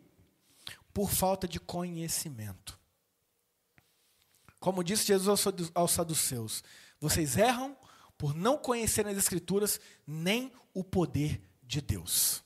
por 0.93 1.12
falta 1.12 1.47
de 1.47 1.60
conhecimento. 1.60 2.78
Como 4.69 4.84
disse 4.84 5.08
Jesus 5.08 5.47
aos 5.73 5.91
saduceus, 5.91 6.63
vocês 7.01 7.38
erram 7.38 7.75
por 8.15 8.36
não 8.36 8.55
conhecerem 8.55 9.12
as 9.12 9.17
Escrituras 9.17 9.79
nem 10.05 10.53
o 10.75 10.84
poder 10.84 11.41
de 11.63 11.82
Deus. 11.82 12.43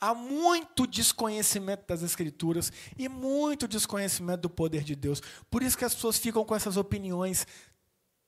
Há 0.00 0.12
muito 0.12 0.88
desconhecimento 0.88 1.86
das 1.86 2.02
Escrituras 2.02 2.72
e 2.98 3.08
muito 3.08 3.68
desconhecimento 3.68 4.40
do 4.40 4.50
poder 4.50 4.82
de 4.82 4.96
Deus. 4.96 5.22
Por 5.48 5.62
isso 5.62 5.78
que 5.78 5.84
as 5.84 5.94
pessoas 5.94 6.18
ficam 6.18 6.44
com 6.44 6.52
essas 6.52 6.76
opiniões 6.76 7.46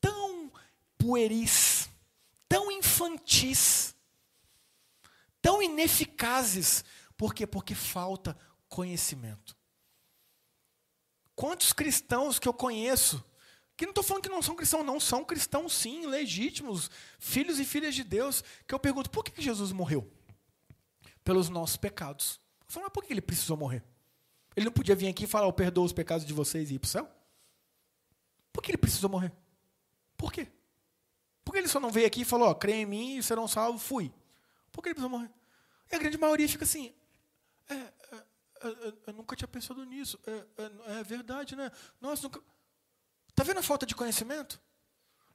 tão 0.00 0.52
pueris, 0.96 1.90
tão 2.48 2.70
infantis, 2.70 3.96
tão 5.40 5.60
ineficazes. 5.60 6.84
Por 7.16 7.34
quê? 7.34 7.48
Porque 7.48 7.74
falta 7.74 8.38
conhecimento. 8.68 9.60
Quantos 11.42 11.72
cristãos 11.72 12.38
que 12.38 12.46
eu 12.46 12.54
conheço, 12.54 13.24
que 13.76 13.84
não 13.84 13.90
estou 13.90 14.04
falando 14.04 14.22
que 14.22 14.28
não 14.28 14.42
são 14.42 14.54
cristãos, 14.54 14.86
não, 14.86 15.00
são 15.00 15.24
cristãos 15.24 15.72
sim, 15.72 16.06
legítimos, 16.06 16.90
filhos 17.18 17.58
e 17.58 17.64
filhas 17.64 17.94
de 17.94 18.04
Deus, 18.04 18.44
que 18.66 18.72
eu 18.72 18.78
pergunto, 18.78 19.10
por 19.10 19.24
que 19.24 19.42
Jesus 19.42 19.72
morreu? 19.72 20.08
pelos 21.24 21.48
nossos 21.48 21.76
pecados. 21.76 22.40
Eu 22.60 22.72
falo, 22.72 22.84
mas 22.86 22.92
por 22.92 23.04
que 23.04 23.12
ele 23.12 23.20
precisou 23.20 23.56
morrer? 23.56 23.82
Ele 24.56 24.66
não 24.66 24.72
podia 24.72 24.94
vir 24.94 25.08
aqui 25.08 25.24
e 25.24 25.26
falar, 25.26 25.46
eu 25.46 25.52
perdoo 25.52 25.84
os 25.84 25.92
pecados 25.92 26.26
de 26.26 26.32
vocês 26.32 26.70
e 26.70 26.74
ir 26.74 26.78
para 26.78 26.86
o 26.86 26.90
céu? 26.90 27.10
Por 28.52 28.62
que 28.62 28.70
ele 28.70 28.78
precisou 28.78 29.08
morrer? 29.08 29.32
Por 30.16 30.32
quê? 30.32 30.48
Por 31.44 31.52
que 31.52 31.58
ele 31.58 31.68
só 31.68 31.80
não 31.80 31.90
veio 31.90 32.06
aqui 32.06 32.20
e 32.22 32.24
falou, 32.24 32.48
ó, 32.48 32.54
creia 32.54 32.82
em 32.82 32.86
mim 32.86 33.16
e 33.16 33.22
serão 33.22 33.48
salvos, 33.48 33.82
fui? 33.82 34.12
Por 34.70 34.82
que 34.82 34.88
ele 34.88 34.94
precisou 34.94 35.18
morrer? 35.18 35.30
E 35.90 35.96
a 35.96 35.98
grande 35.98 36.18
maioria 36.18 36.48
fica 36.48 36.64
assim, 36.64 36.94
é, 37.68 37.74
é, 37.74 38.24
é, 38.68 38.94
eu 39.08 39.12
nunca 39.12 39.36
tinha 39.36 39.48
pensado 39.48 39.84
nisso, 39.84 40.18
é, 40.26 40.46
é, 40.58 41.00
é 41.00 41.02
verdade, 41.02 41.56
né? 41.56 41.70
Nossa, 42.00 42.22
nunca... 42.22 42.40
Está 43.28 43.42
vendo 43.42 43.58
a 43.58 43.62
falta 43.62 43.86
de 43.86 43.94
conhecimento? 43.94 44.60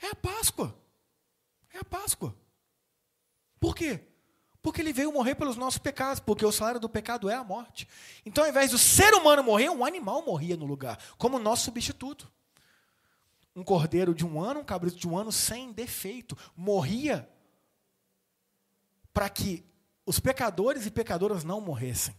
É 0.02 0.08
a 0.08 0.16
Páscoa. 0.16 0.78
É 1.74 1.80
a 1.80 1.84
Páscoa. 1.84 2.36
Por 3.60 3.76
quê? 3.76 4.00
Porque 4.62 4.82
ele 4.82 4.94
veio 4.94 5.12
morrer 5.12 5.36
pelos 5.36 5.56
nossos 5.56 5.80
pecados, 5.80 6.20
porque 6.20 6.46
o 6.46 6.52
salário 6.52 6.80
do 6.80 6.90
pecado 6.90 7.30
é 7.30 7.36
a 7.36 7.44
morte. 7.44 7.88
Então, 8.26 8.44
ao 8.44 8.50
invés 8.50 8.72
do 8.72 8.78
ser 8.78 9.14
humano 9.14 9.44
morrer, 9.44 9.70
um 9.70 9.86
animal 9.86 10.24
morria 10.26 10.58
no 10.58 10.66
lugar, 10.66 11.00
como 11.18 11.40
nosso 11.40 11.66
substituto. 11.66 12.32
Um 13.56 13.64
cordeiro 13.64 14.14
de 14.14 14.26
um 14.26 14.40
ano, 14.42 14.60
um 14.60 14.66
cabrito 14.66 14.98
de 14.98 15.08
um 15.08 15.18
ano 15.18 15.32
sem 15.32 15.72
defeito, 15.72 16.38
morria 16.56 17.28
para 19.12 19.30
que 19.30 19.66
os 20.06 20.20
pecadores 20.20 20.86
e 20.86 20.92
pecadoras 20.92 21.44
não 21.44 21.60
morressem. 21.60 22.16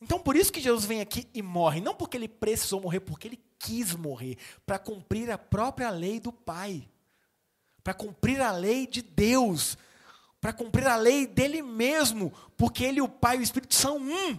Então, 0.00 0.18
por 0.18 0.36
isso 0.36 0.52
que 0.52 0.60
Jesus 0.60 0.84
vem 0.84 1.00
aqui 1.00 1.28
e 1.32 1.40
morre, 1.42 1.80
não 1.80 1.94
porque 1.94 2.16
ele 2.16 2.28
precisou 2.28 2.80
morrer, 2.80 3.00
porque 3.00 3.28
ele 3.28 3.40
quis 3.58 3.94
morrer, 3.94 4.36
para 4.66 4.78
cumprir 4.78 5.30
a 5.30 5.38
própria 5.38 5.88
lei 5.90 6.20
do 6.20 6.30
Pai, 6.30 6.86
para 7.82 7.94
cumprir 7.94 8.40
a 8.40 8.52
lei 8.52 8.86
de 8.86 9.00
Deus, 9.00 9.78
para 10.40 10.52
cumprir 10.52 10.86
a 10.86 10.96
lei 10.96 11.26
dele 11.26 11.62
mesmo, 11.62 12.32
porque 12.56 12.84
ele, 12.84 13.00
o 13.00 13.08
Pai 13.08 13.36
e 13.36 13.40
o 13.40 13.42
Espírito 13.42 13.74
são 13.74 13.96
um. 13.96 14.38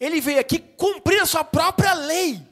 Ele 0.00 0.20
veio 0.20 0.40
aqui 0.40 0.58
cumprir 0.58 1.20
a 1.20 1.26
sua 1.26 1.44
própria 1.44 1.94
lei. 1.94 2.44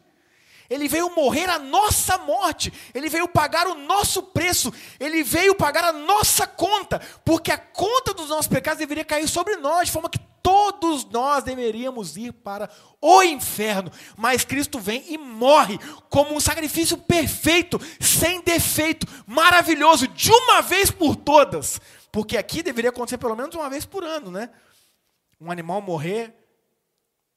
Ele 0.69 0.89
veio 0.89 1.15
morrer 1.15 1.49
a 1.49 1.59
nossa 1.59 2.19
morte, 2.19 2.73
ele 2.93 3.09
veio 3.09 3.29
pagar 3.29 3.69
o 3.69 3.75
nosso 3.75 4.23
preço, 4.23 4.73
ele 4.99 5.23
veio 5.23 5.55
pagar 5.55 5.85
a 5.85 5.93
nossa 5.93 6.47
conta, 6.47 7.01
porque 7.25 7.53
a 7.53 7.59
conta 7.59 8.13
dos 8.13 8.29
nossos 8.29 8.49
pecados 8.49 8.79
deveria 8.79 9.05
cair 9.05 9.29
sobre 9.29 9.57
nós, 9.57 9.87
de 9.87 9.93
forma 9.93 10.11
que 10.11 10.19
todos 10.47 11.05
nós 11.07 11.43
deveríamos 11.43 12.17
ir 12.17 12.33
para 12.33 12.71
o 13.01 13.21
inferno. 13.21 13.91
Mas 14.17 14.45
Cristo 14.45 14.79
vem 14.79 15.03
e 15.13 15.19
morre 15.19 15.77
como 16.09 16.37
um 16.37 16.39
sacrifício 16.39 16.97
perfeito, 16.97 17.81
sem 18.01 18.41
defeito, 18.43 19.09
maravilhoso, 19.27 20.07
de 20.07 20.31
uma 20.31 20.63
vez 20.63 20.89
por 20.89 21.17
todas. 21.17 21.81
Porque 22.13 22.37
aqui 22.37 22.63
deveria 22.63 22.91
acontecer 22.91 23.19
pelo 23.19 23.35
menos 23.35 23.57
uma 23.57 23.69
vez 23.69 23.85
por 23.85 24.05
ano, 24.05 24.31
né? 24.31 24.49
Um 25.41 25.51
animal 25.51 25.83
morrer 25.83 26.33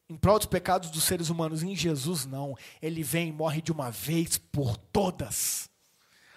em 0.08 0.16
prol 0.16 0.38
dos 0.38 0.46
pecados 0.48 0.92
dos 0.92 1.04
seres 1.04 1.30
humanos. 1.30 1.64
Em 1.64 1.76
Jesus, 1.76 2.28
não. 2.28 2.56
Ele 2.80 3.02
vem 3.02 3.30
e 3.30 3.32
morre 3.32 3.60
de 3.60 3.72
uma 3.72 3.90
vez 3.90 4.38
por 4.38 4.78
todas. 4.78 5.68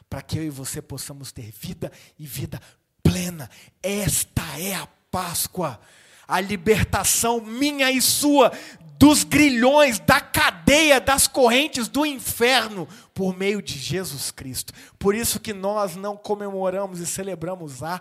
Para 0.08 0.22
que 0.22 0.38
eu 0.38 0.44
e 0.44 0.50
você 0.50 0.80
possamos 0.80 1.32
ter 1.32 1.52
vida 1.52 1.92
e 2.18 2.26
vida 2.26 2.58
plena. 3.02 3.50
Esta 3.82 4.58
é 4.58 4.74
a 4.74 4.88
Páscoa. 5.10 5.78
A 6.26 6.40
libertação 6.40 7.40
minha 7.40 7.90
e 7.90 8.00
sua 8.00 8.52
dos 8.98 9.24
grilhões, 9.24 9.98
da 9.98 10.20
cadeia, 10.20 11.00
das 11.00 11.26
correntes 11.26 11.88
do 11.88 12.06
inferno, 12.06 12.86
por 13.12 13.36
meio 13.36 13.60
de 13.60 13.76
Jesus 13.76 14.30
Cristo. 14.30 14.72
Por 14.96 15.12
isso 15.12 15.40
que 15.40 15.52
nós 15.52 15.96
não 15.96 16.16
comemoramos 16.16 17.00
e 17.00 17.06
celebramos 17.06 17.82
a 17.82 18.00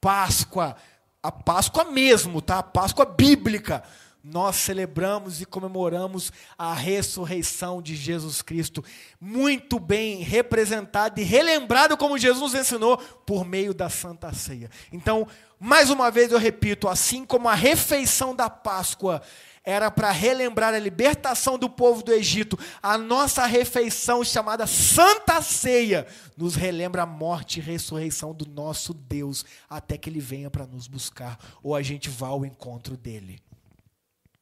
Páscoa, 0.00 0.74
a 1.22 1.30
Páscoa 1.30 1.84
mesmo, 1.84 2.42
tá? 2.42 2.58
A 2.58 2.62
Páscoa 2.64 3.04
bíblica 3.04 3.84
nós 4.22 4.56
celebramos 4.56 5.40
e 5.40 5.46
comemoramos 5.46 6.32
a 6.58 6.74
ressurreição 6.74 7.80
de 7.80 7.96
Jesus 7.96 8.42
Cristo, 8.42 8.84
muito 9.20 9.78
bem 9.78 10.22
representado 10.22 11.20
e 11.20 11.24
relembrado 11.24 11.96
como 11.96 12.18
Jesus 12.18 12.52
nos 12.52 12.60
ensinou 12.60 12.98
por 12.98 13.44
meio 13.44 13.72
da 13.72 13.88
Santa 13.88 14.32
Ceia. 14.32 14.70
Então, 14.92 15.26
mais 15.58 15.90
uma 15.90 16.10
vez 16.10 16.32
eu 16.32 16.38
repito, 16.38 16.88
assim 16.88 17.24
como 17.24 17.48
a 17.48 17.54
refeição 17.54 18.34
da 18.34 18.48
Páscoa 18.48 19.22
era 19.62 19.90
para 19.90 20.10
relembrar 20.10 20.74
a 20.74 20.78
libertação 20.78 21.58
do 21.58 21.68
povo 21.68 22.02
do 22.02 22.12
Egito, 22.12 22.58
a 22.82 22.96
nossa 22.96 23.44
refeição 23.46 24.24
chamada 24.24 24.66
Santa 24.66 25.42
Ceia 25.42 26.06
nos 26.36 26.54
relembra 26.54 27.02
a 27.02 27.06
morte 27.06 27.58
e 27.58 27.62
ressurreição 27.62 28.32
do 28.32 28.48
nosso 28.48 28.94
Deus 28.94 29.44
até 29.68 29.98
que 29.98 30.08
ele 30.08 30.20
venha 30.20 30.50
para 30.50 30.66
nos 30.66 30.88
buscar 30.88 31.38
ou 31.62 31.74
a 31.74 31.82
gente 31.82 32.08
vá 32.08 32.28
ao 32.28 32.44
encontro 32.44 32.96
dele. 32.96 33.38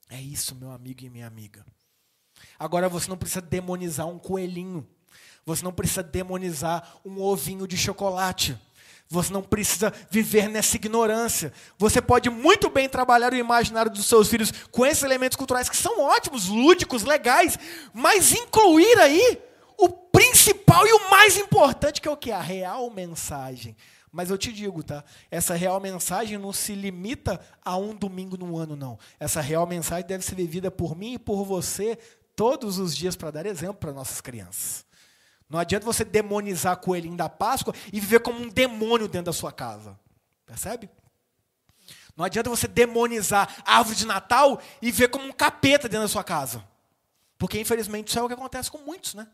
É 0.08 0.20
isso, 0.20 0.54
meu 0.54 0.70
amigo 0.70 1.04
e 1.04 1.10
minha 1.10 1.26
amiga. 1.26 1.64
Agora 2.58 2.88
você 2.88 3.08
não 3.08 3.16
precisa 3.16 3.40
demonizar 3.40 4.06
um 4.06 4.18
coelhinho. 4.18 4.88
Você 5.44 5.64
não 5.64 5.72
precisa 5.72 6.02
demonizar 6.02 6.96
um 7.04 7.20
ovinho 7.20 7.66
de 7.66 7.76
chocolate. 7.76 8.58
Você 9.10 9.32
não 9.32 9.42
precisa 9.42 9.92
viver 10.10 10.48
nessa 10.48 10.76
ignorância. 10.76 11.52
Você 11.78 12.02
pode 12.02 12.28
muito 12.28 12.68
bem 12.68 12.88
trabalhar 12.88 13.32
o 13.32 13.36
imaginário 13.36 13.90
dos 13.90 14.04
seus 14.04 14.28
filhos 14.28 14.52
com 14.70 14.84
esses 14.84 15.02
elementos 15.02 15.36
culturais 15.36 15.68
que 15.68 15.76
são 15.76 16.00
ótimos, 16.00 16.46
lúdicos, 16.48 17.04
legais, 17.04 17.58
mas 17.94 18.32
incluir 18.32 18.98
aí 18.98 19.40
o 19.78 19.88
principal 19.88 20.86
e 20.86 20.92
o 20.92 21.10
mais 21.10 21.38
importante, 21.38 22.00
que 22.00 22.08
é 22.08 22.10
o 22.10 22.16
que? 22.16 22.30
A 22.30 22.40
real 22.40 22.90
mensagem. 22.90 23.74
Mas 24.10 24.30
eu 24.30 24.38
te 24.38 24.52
digo, 24.52 24.82
tá? 24.82 25.04
Essa 25.30 25.54
real 25.54 25.78
mensagem 25.80 26.38
não 26.38 26.52
se 26.52 26.74
limita 26.74 27.40
a 27.64 27.76
um 27.76 27.94
domingo 27.94 28.36
no 28.36 28.56
ano, 28.56 28.74
não. 28.74 28.98
Essa 29.20 29.40
real 29.40 29.66
mensagem 29.66 30.06
deve 30.06 30.24
ser 30.24 30.34
vivida 30.34 30.70
por 30.70 30.96
mim 30.96 31.14
e 31.14 31.18
por 31.18 31.44
você 31.44 31.98
todos 32.34 32.78
os 32.78 32.96
dias 32.96 33.16
para 33.16 33.30
dar 33.30 33.46
exemplo 33.46 33.74
para 33.74 33.92
nossas 33.92 34.20
crianças. 34.20 34.86
Não 35.48 35.58
adianta 35.58 35.86
você 35.86 36.04
demonizar 36.04 36.76
coelhinho 36.76 37.16
da 37.16 37.28
Páscoa 37.28 37.74
e 37.92 38.00
viver 38.00 38.20
como 38.20 38.40
um 38.40 38.48
demônio 38.48 39.08
dentro 39.08 39.26
da 39.26 39.32
sua 39.32 39.50
casa. 39.50 39.98
Percebe? 40.44 40.90
Não 42.16 42.24
adianta 42.24 42.50
você 42.50 42.66
demonizar 42.66 43.62
a 43.64 43.78
árvore 43.78 43.96
de 43.96 44.06
Natal 44.06 44.60
e 44.82 44.90
ver 44.90 45.08
como 45.08 45.24
um 45.26 45.32
capeta 45.32 45.88
dentro 45.88 46.04
da 46.04 46.08
sua 46.08 46.24
casa. 46.24 46.66
Porque, 47.38 47.60
infelizmente, 47.60 48.08
isso 48.08 48.18
é 48.18 48.22
o 48.22 48.26
que 48.26 48.34
acontece 48.34 48.70
com 48.70 48.78
muitos, 48.78 49.14
né? 49.14 49.28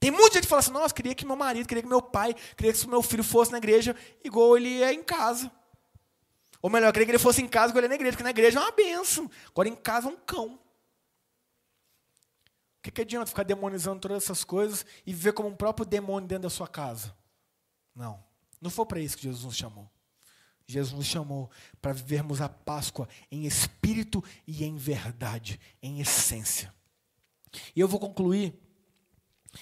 Tem 0.00 0.10
muita 0.10 0.36
gente 0.36 0.44
que 0.44 0.48
fala 0.48 0.60
assim, 0.60 0.72
nossa, 0.72 0.94
queria 0.94 1.14
que 1.14 1.26
meu 1.26 1.36
marido, 1.36 1.68
queria 1.68 1.82
que 1.82 1.88
meu 1.88 2.00
pai, 2.00 2.34
queria 2.56 2.72
que 2.72 2.88
meu 2.88 3.02
filho 3.02 3.22
fosse 3.22 3.52
na 3.52 3.58
igreja 3.58 3.94
igual 4.24 4.56
ele 4.56 4.82
é 4.82 4.94
em 4.94 5.02
casa. 5.02 5.52
Ou 6.62 6.70
melhor, 6.70 6.90
queria 6.90 7.04
que 7.04 7.12
ele 7.12 7.18
fosse 7.18 7.42
em 7.42 7.46
casa 7.48 7.70
igual 7.70 7.80
ele 7.80 7.86
é 7.86 7.88
na 7.90 7.94
igreja, 7.96 8.12
porque 8.12 8.24
na 8.24 8.30
igreja 8.30 8.58
é 8.58 8.62
uma 8.62 8.72
benção. 8.72 9.30
Agora 9.48 9.68
em 9.68 9.76
casa 9.76 10.08
é 10.08 10.10
um 10.10 10.16
cão. 10.16 10.58
O 12.78 12.82
que, 12.82 12.90
que 12.90 13.02
adianta 13.02 13.26
ficar 13.26 13.42
demonizando 13.42 14.00
todas 14.00 14.24
essas 14.24 14.42
coisas 14.42 14.86
e 15.04 15.12
viver 15.12 15.34
como 15.34 15.50
um 15.50 15.54
próprio 15.54 15.84
demônio 15.84 16.26
dentro 16.26 16.44
da 16.44 16.50
sua 16.50 16.66
casa? 16.66 17.14
Não. 17.94 18.24
Não 18.58 18.70
foi 18.70 18.86
para 18.86 19.00
isso 19.00 19.18
que 19.18 19.24
Jesus 19.24 19.44
nos 19.44 19.54
chamou. 19.54 19.86
Jesus 20.66 20.94
nos 20.94 21.06
chamou 21.06 21.50
para 21.82 21.92
vivermos 21.92 22.40
a 22.40 22.48
Páscoa 22.48 23.06
em 23.30 23.44
espírito 23.44 24.24
e 24.46 24.64
em 24.64 24.76
verdade, 24.76 25.60
em 25.82 26.00
essência. 26.00 26.72
E 27.76 27.80
eu 27.80 27.88
vou 27.88 28.00
concluir 28.00 28.58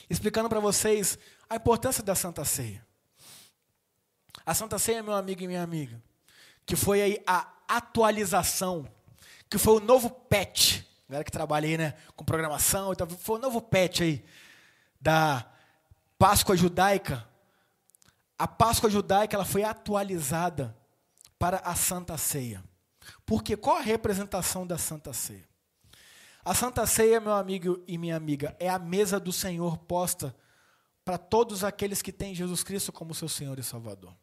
explicando 0.09 0.49
para 0.49 0.61
vocês 0.61 1.19
a 1.49 1.57
importância 1.57 2.03
da 2.03 2.15
Santa 2.15 2.45
Ceia. 2.45 2.87
A 4.45 4.55
Santa 4.55 4.79
Ceia, 4.79 5.03
meu 5.03 5.15
amigo 5.15 5.43
e 5.43 5.47
minha 5.47 5.63
amiga, 5.63 6.03
que 6.65 6.77
foi 6.77 7.03
aí 7.03 7.23
a 7.27 7.47
atualização, 7.69 8.89
que 9.49 9.59
foi 9.59 9.75
o 9.75 9.81
novo 9.81 10.11
patch, 10.11 10.83
galera 11.09 11.25
que 11.25 11.31
trabalha 11.31 11.67
aí, 11.67 11.79
né, 11.79 11.95
com 12.17 12.25
programação, 12.25 12.93
foi 13.19 13.39
o 13.39 13.41
novo 13.41 13.61
patch 13.61 14.01
aí 14.03 14.25
da 15.01 15.47
Páscoa 16.19 16.57
judaica. 16.57 17.27
A 18.39 18.47
Páscoa 18.47 18.91
judaica 18.91 19.37
ela 19.37 19.45
foi 19.45 19.63
atualizada 19.63 20.77
para 21.39 21.59
a 21.59 21.75
Santa 21.75 22.19
Ceia. 22.19 22.63
Porque 23.25 23.57
qual 23.57 23.77
a 23.77 23.81
representação 23.81 24.67
da 24.67 24.77
Santa 24.77 25.13
Ceia? 25.13 25.48
A 26.45 26.55
Santa 26.55 26.87
Ceia, 26.87 27.21
meu 27.21 27.33
amigo 27.33 27.83
e 27.87 27.99
minha 27.99 28.17
amiga, 28.17 28.57
é 28.59 28.69
a 28.69 28.79
mesa 28.79 29.21
do 29.21 29.33
Senhor 29.33 29.77
posta 29.79 30.35
para 31.05 31.19
todos 31.19 31.65
aqueles 31.65 32.03
que 32.03 32.13
têm 32.13 32.35
Jesus 32.35 32.63
Cristo 32.63 32.93
como 32.93 33.15
seu 33.15 33.29
Senhor 33.29 33.59
e 33.59 33.63
Salvador. 33.63 34.15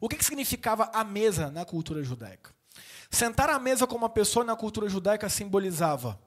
O 0.00 0.08
que, 0.08 0.16
que 0.16 0.24
significava 0.24 0.90
a 0.92 1.04
mesa 1.04 1.50
na 1.50 1.64
cultura 1.64 2.02
judaica? 2.02 2.50
Sentar 3.10 3.50
à 3.50 3.58
mesa 3.58 3.86
com 3.86 3.96
uma 3.96 4.08
pessoa 4.08 4.44
na 4.44 4.56
cultura 4.56 4.88
judaica 4.88 5.28
simbolizava 5.28 6.18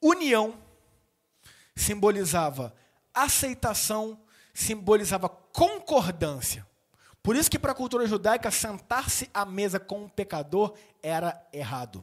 união, 0.00 0.54
simbolizava 1.74 2.74
aceitação, 3.14 4.20
simbolizava 4.52 5.28
concordância. 5.28 6.66
Por 7.22 7.36
isso 7.36 7.50
que 7.50 7.58
para 7.58 7.72
a 7.72 7.74
cultura 7.74 8.06
judaica 8.06 8.50
sentar-se 8.50 9.28
à 9.34 9.44
mesa 9.44 9.78
com 9.78 10.04
um 10.04 10.08
pecador 10.08 10.74
era 11.02 11.40
errado. 11.52 12.02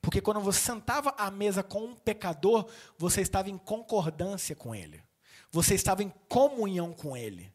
Porque 0.00 0.20
quando 0.20 0.40
você 0.40 0.60
sentava 0.60 1.14
à 1.16 1.30
mesa 1.30 1.62
com 1.62 1.84
um 1.84 1.94
pecador, 1.94 2.66
você 2.96 3.20
estava 3.20 3.50
em 3.50 3.58
concordância 3.58 4.56
com 4.56 4.74
ele. 4.74 5.02
Você 5.50 5.74
estava 5.74 6.02
em 6.02 6.12
comunhão 6.28 6.92
com 6.92 7.16
ele. 7.16 7.52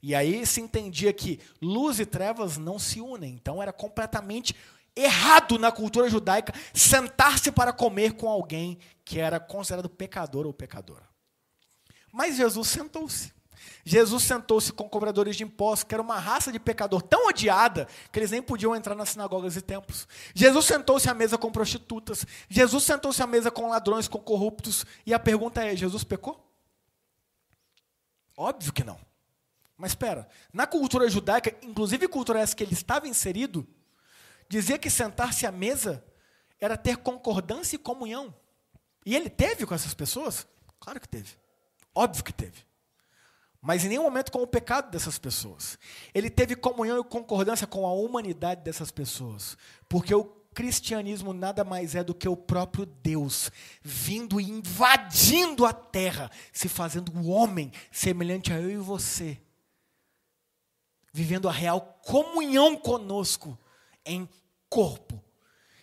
E 0.00 0.14
aí 0.14 0.46
se 0.46 0.60
entendia 0.60 1.12
que 1.12 1.40
luz 1.60 1.98
e 1.98 2.06
trevas 2.06 2.56
não 2.56 2.78
se 2.78 3.00
unem. 3.00 3.34
Então 3.34 3.60
era 3.60 3.72
completamente 3.72 4.54
errado 4.94 5.58
na 5.58 5.72
cultura 5.72 6.08
judaica 6.08 6.52
sentar-se 6.72 7.50
para 7.50 7.72
comer 7.72 8.12
com 8.14 8.28
alguém 8.28 8.78
que 9.04 9.18
era 9.18 9.40
considerado 9.40 9.88
pecador 9.88 10.46
ou 10.46 10.52
pecadora. 10.52 11.08
Mas 12.12 12.36
Jesus 12.36 12.68
sentou-se. 12.68 13.32
Jesus 13.88 14.22
sentou-se 14.24 14.70
com 14.70 14.86
cobradores 14.86 15.34
de 15.34 15.44
impostos, 15.44 15.84
que 15.84 15.94
era 15.94 16.02
uma 16.02 16.18
raça 16.18 16.52
de 16.52 16.60
pecador 16.60 17.00
tão 17.00 17.26
odiada 17.26 17.88
que 18.12 18.18
eles 18.18 18.30
nem 18.30 18.42
podiam 18.42 18.76
entrar 18.76 18.94
nas 18.94 19.08
sinagogas 19.08 19.56
e 19.56 19.62
templos. 19.62 20.06
Jesus 20.34 20.66
sentou-se 20.66 21.08
à 21.08 21.14
mesa 21.14 21.38
com 21.38 21.50
prostitutas. 21.50 22.26
Jesus 22.50 22.84
sentou-se 22.84 23.22
à 23.22 23.26
mesa 23.26 23.50
com 23.50 23.70
ladrões, 23.70 24.06
com 24.06 24.18
corruptos. 24.18 24.84
E 25.06 25.14
a 25.14 25.18
pergunta 25.18 25.64
é: 25.64 25.74
Jesus 25.74 26.04
pecou? 26.04 26.46
Óbvio 28.36 28.74
que 28.74 28.84
não. 28.84 29.00
Mas 29.74 29.92
espera, 29.92 30.28
na 30.52 30.66
cultura 30.66 31.08
judaica, 31.08 31.56
inclusive 31.62 32.06
cultura 32.08 32.40
essa 32.40 32.54
que 32.54 32.62
ele 32.62 32.74
estava 32.74 33.08
inserido, 33.08 33.66
dizia 34.50 34.76
que 34.76 34.90
sentar-se 34.90 35.46
à 35.46 35.50
mesa 35.50 36.04
era 36.60 36.76
ter 36.76 36.98
concordância 36.98 37.76
e 37.76 37.78
comunhão. 37.78 38.34
E 39.06 39.16
ele 39.16 39.30
teve 39.30 39.64
com 39.64 39.74
essas 39.74 39.94
pessoas? 39.94 40.46
Claro 40.78 41.00
que 41.00 41.08
teve. 41.08 41.38
Óbvio 41.94 42.22
que 42.22 42.34
teve. 42.34 42.67
Mas 43.60 43.84
em 43.84 43.88
nenhum 43.88 44.04
momento 44.04 44.30
com 44.30 44.42
o 44.42 44.46
pecado 44.46 44.90
dessas 44.90 45.18
pessoas. 45.18 45.78
Ele 46.14 46.30
teve 46.30 46.54
comunhão 46.54 47.00
e 47.00 47.04
concordância 47.04 47.66
com 47.66 47.86
a 47.86 47.92
humanidade 47.92 48.62
dessas 48.62 48.90
pessoas. 48.90 49.56
Porque 49.88 50.14
o 50.14 50.24
cristianismo 50.54 51.32
nada 51.32 51.64
mais 51.64 51.94
é 51.94 52.02
do 52.02 52.14
que 52.14 52.28
o 52.28 52.36
próprio 52.36 52.86
Deus 52.86 53.50
vindo 53.82 54.40
e 54.40 54.50
invadindo 54.50 55.64
a 55.64 55.72
terra, 55.72 56.30
se 56.52 56.68
fazendo 56.68 57.12
homem 57.28 57.72
semelhante 57.92 58.52
a 58.52 58.60
eu 58.60 58.70
e 58.70 58.76
você, 58.76 59.40
vivendo 61.12 61.48
a 61.48 61.52
real 61.52 62.00
comunhão 62.04 62.76
conosco 62.76 63.58
em 64.04 64.28
corpo. 64.68 65.22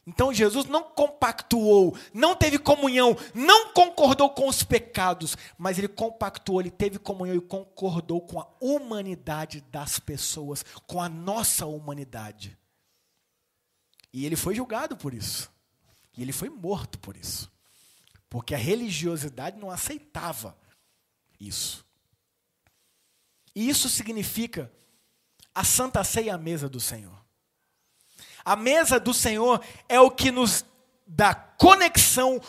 Então 0.07 0.31
Jesus 0.31 0.67
não 0.67 0.83
compactuou, 0.83 1.97
não 2.13 2.35
teve 2.35 2.59
comunhão, 2.59 3.17
não 3.33 3.73
concordou 3.73 4.29
com 4.29 4.47
os 4.47 4.61
pecados, 4.61 5.35
mas 5.57 5.79
ele 5.79 5.87
compactuou, 5.87 6.61
ele 6.61 6.69
teve 6.69 6.99
comunhão 6.99 7.35
e 7.35 7.41
concordou 7.41 8.21
com 8.21 8.39
a 8.39 8.47
humanidade 8.61 9.61
das 9.71 9.99
pessoas, 9.99 10.63
com 10.85 11.01
a 11.01 11.09
nossa 11.09 11.65
humanidade. 11.65 12.55
E 14.13 14.25
ele 14.25 14.35
foi 14.35 14.53
julgado 14.53 14.95
por 14.95 15.13
isso. 15.13 15.51
E 16.15 16.21
ele 16.21 16.31
foi 16.31 16.49
morto 16.49 16.99
por 16.99 17.17
isso. 17.17 17.51
Porque 18.29 18.53
a 18.53 18.59
religiosidade 18.59 19.57
não 19.57 19.71
aceitava 19.71 20.55
isso. 21.39 21.83
E 23.55 23.67
isso 23.67 23.89
significa 23.89 24.71
a 25.53 25.63
santa 25.63 26.03
ceia 26.03 26.35
à 26.35 26.37
mesa 26.37 26.69
do 26.69 26.79
Senhor. 26.79 27.24
A 28.45 28.55
mesa 28.55 28.99
do 28.99 29.13
Senhor 29.13 29.59
é 29.89 29.99
o 29.99 30.11
que 30.11 30.29
nos 30.29 30.63
dá 31.07 31.33
conexão, 31.33 32.39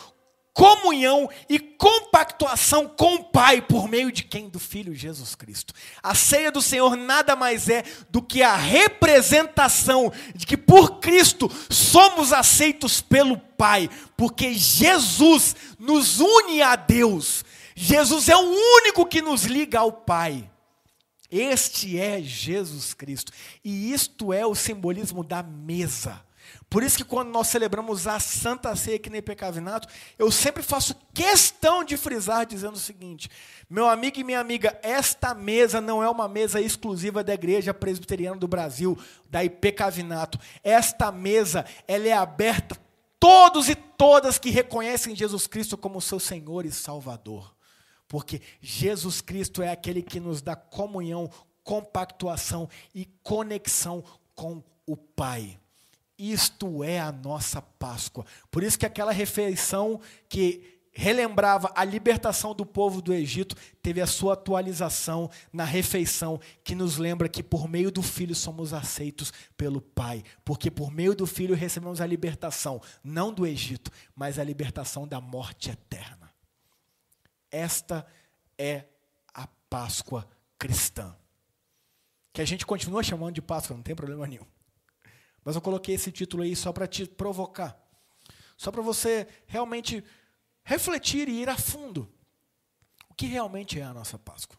comunhão 0.53 1.29
e 1.49 1.59
compactuação 1.59 2.87
com 2.87 3.15
o 3.15 3.23
Pai 3.23 3.61
por 3.61 3.87
meio 3.87 4.11
de 4.11 4.23
quem? 4.23 4.47
Do 4.47 4.59
Filho 4.59 4.93
Jesus 4.93 5.33
Cristo. 5.33 5.73
A 6.01 6.13
ceia 6.13 6.51
do 6.51 6.61
Senhor 6.61 6.95
nada 6.95 7.35
mais 7.35 7.67
é 7.67 7.83
do 8.09 8.21
que 8.21 8.43
a 8.43 8.55
representação 8.55 10.11
de 10.35 10.45
que 10.45 10.57
por 10.57 10.99
Cristo 10.99 11.49
somos 11.69 12.31
aceitos 12.31 13.01
pelo 13.01 13.37
Pai, 13.37 13.89
porque 14.15 14.53
Jesus 14.53 15.55
nos 15.79 16.19
une 16.19 16.61
a 16.61 16.75
Deus. 16.75 17.43
Jesus 17.75 18.29
é 18.29 18.35
o 18.35 18.55
único 18.77 19.05
que 19.05 19.21
nos 19.21 19.45
liga 19.45 19.79
ao 19.79 19.91
Pai. 19.91 20.49
Este 21.31 21.99
é 21.99 22.21
Jesus 22.21 22.93
Cristo. 22.93 23.31
E 23.63 23.91
isto 23.91 24.31
é 24.31 24.45
o 24.45 24.55
simbolismo 24.55 25.23
da 25.23 25.43
mesa. 25.43 26.25
Por 26.69 26.83
isso 26.83 26.97
que 26.97 27.03
quando 27.03 27.29
nós 27.29 27.47
celebramos 27.47 28.07
a 28.07 28.19
Santa 28.19 28.75
Ceia 28.75 28.97
aqui 28.97 29.09
no 29.09 29.21
Pecavinato, 29.21 29.87
eu 30.17 30.31
sempre 30.31 30.61
faço 30.61 30.95
questão 31.13 31.83
de 31.83 31.95
frisar 31.95 32.45
dizendo 32.45 32.75
o 32.75 32.79
seguinte: 32.79 33.29
meu 33.69 33.87
amigo 33.87 34.19
e 34.19 34.23
minha 34.23 34.39
amiga, 34.39 34.77
esta 34.81 35.33
mesa 35.33 35.79
não 35.79 36.03
é 36.03 36.09
uma 36.09 36.27
mesa 36.27 36.59
exclusiva 36.59 37.23
da 37.23 37.33
Igreja 37.33 37.73
Presbiteriana 37.73 38.37
do 38.37 38.47
Brasil, 38.47 38.97
da 39.29 39.43
Ipecavinato. 39.43 40.39
Esta 40.63 41.11
mesa, 41.11 41.65
ela 41.87 42.07
é 42.07 42.13
aberta 42.13 42.75
a 42.75 42.77
todos 43.19 43.69
e 43.69 43.75
todas 43.75 44.37
que 44.37 44.49
reconhecem 44.49 45.15
Jesus 45.15 45.47
Cristo 45.47 45.77
como 45.77 46.01
seu 46.01 46.19
Senhor 46.19 46.65
e 46.65 46.71
Salvador. 46.71 47.56
Porque 48.07 48.41
Jesus 48.61 49.21
Cristo 49.21 49.61
é 49.61 49.69
aquele 49.69 50.01
que 50.01 50.19
nos 50.19 50.41
dá 50.41 50.55
comunhão, 50.55 51.29
compactuação 51.63 52.69
e 52.93 53.05
conexão 53.21 54.03
com 54.33 54.63
o 54.85 54.95
Pai. 54.95 55.59
Isto 56.17 56.83
é 56.83 56.99
a 56.99 57.11
nossa 57.11 57.61
Páscoa. 57.61 58.25
Por 58.49 58.63
isso 58.63 58.79
que 58.79 58.85
aquela 58.85 59.11
refeição 59.11 59.99
que 60.27 60.77
relembrava 60.97 61.71
a 61.75 61.83
libertação 61.83 62.55
do 62.55 62.65
povo 62.65 63.03
do 63.03 63.13
Egito, 63.13 63.55
teve 63.83 64.01
a 64.01 64.07
sua 64.07 64.33
atualização 64.33 65.29
na 65.53 65.63
refeição, 65.63 66.39
que 66.63 66.73
nos 66.73 66.97
lembra 66.97 67.29
que 67.29 67.43
por 67.43 67.69
meio 67.69 67.91
do 67.91 68.01
Filho 68.01 68.33
somos 68.33 68.73
aceitos 68.73 69.31
pelo 69.55 69.79
Pai, 69.79 70.23
porque 70.43 70.71
por 70.71 70.89
meio 70.89 71.13
do 71.13 71.27
Filho 71.27 71.53
recebemos 71.53 72.01
a 72.01 72.07
libertação, 72.07 72.81
não 73.03 73.31
do 73.31 73.45
Egito, 73.45 73.91
mas 74.15 74.39
a 74.39 74.43
libertação 74.43 75.07
da 75.07 75.21
morte 75.21 75.69
eterna. 75.69 76.26
Esta 77.51 78.05
é 78.57 78.85
a 79.33 79.47
Páscoa 79.69 80.27
cristã. 80.57 81.15
Que 82.33 82.41
a 82.41 82.45
gente 82.45 82.65
continua 82.65 83.03
chamando 83.03 83.35
de 83.35 83.41
Páscoa, 83.41 83.75
não 83.75 83.83
tem 83.83 83.95
problema 83.95 84.27
nenhum. 84.27 84.45
Mas 85.43 85.55
eu 85.55 85.61
coloquei 85.61 85.95
esse 85.95 86.11
título 86.11 86.43
aí 86.43 86.55
só 86.55 86.73
para 86.73 86.87
te 86.87 87.05
provocar. 87.05 87.77
Só 88.57 88.71
para 88.71 88.81
você 88.81 89.27
realmente 89.45 90.03
refletir 90.63 91.29
e 91.29 91.41
ir 91.41 91.49
a 91.49 91.57
fundo. 91.57 92.11
O 93.09 93.13
que 93.13 93.27
realmente 93.27 93.79
é 93.79 93.83
a 93.83 93.93
nossa 93.93 94.19
Páscoa? 94.19 94.57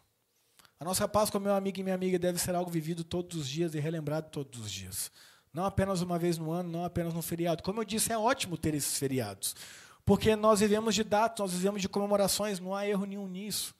A 0.81 0.85
nossa 0.85 1.09
Páscoa, 1.09 1.41
meu 1.41 1.55
amigo 1.55 1.81
e 1.81 1.83
minha 1.83 1.95
amiga, 1.95 2.19
deve 2.19 2.39
ser 2.39 2.55
algo 2.55 2.71
vivido 2.71 3.03
todos 3.03 3.37
os 3.37 3.49
dias 3.49 3.75
e 3.75 3.81
relembrado 3.81 4.31
todos 4.31 4.61
os 4.61 4.71
dias. 4.71 5.11
Não 5.53 5.65
apenas 5.65 6.03
uma 6.03 6.19
vez 6.19 6.39
no 6.39 6.53
ano, 6.53 6.71
não 6.71 6.85
apenas 6.85 7.13
no 7.13 7.21
feriado. 7.21 7.63
Como 7.63 7.81
eu 7.81 7.85
disse, 7.85 8.13
é 8.13 8.19
ótimo 8.19 8.57
ter 8.57 8.75
esses 8.75 8.97
feriados. 8.97 9.57
Porque 10.09 10.35
nós 10.35 10.61
vivemos 10.61 10.95
de 10.95 11.05
datas, 11.05 11.39
nós 11.39 11.53
vivemos 11.53 11.83
de 11.83 11.89
comemorações, 11.89 12.59
não 12.59 12.75
há 12.75 12.87
erro 12.87 13.05
nenhum 13.05 13.29
nisso. 13.29 13.75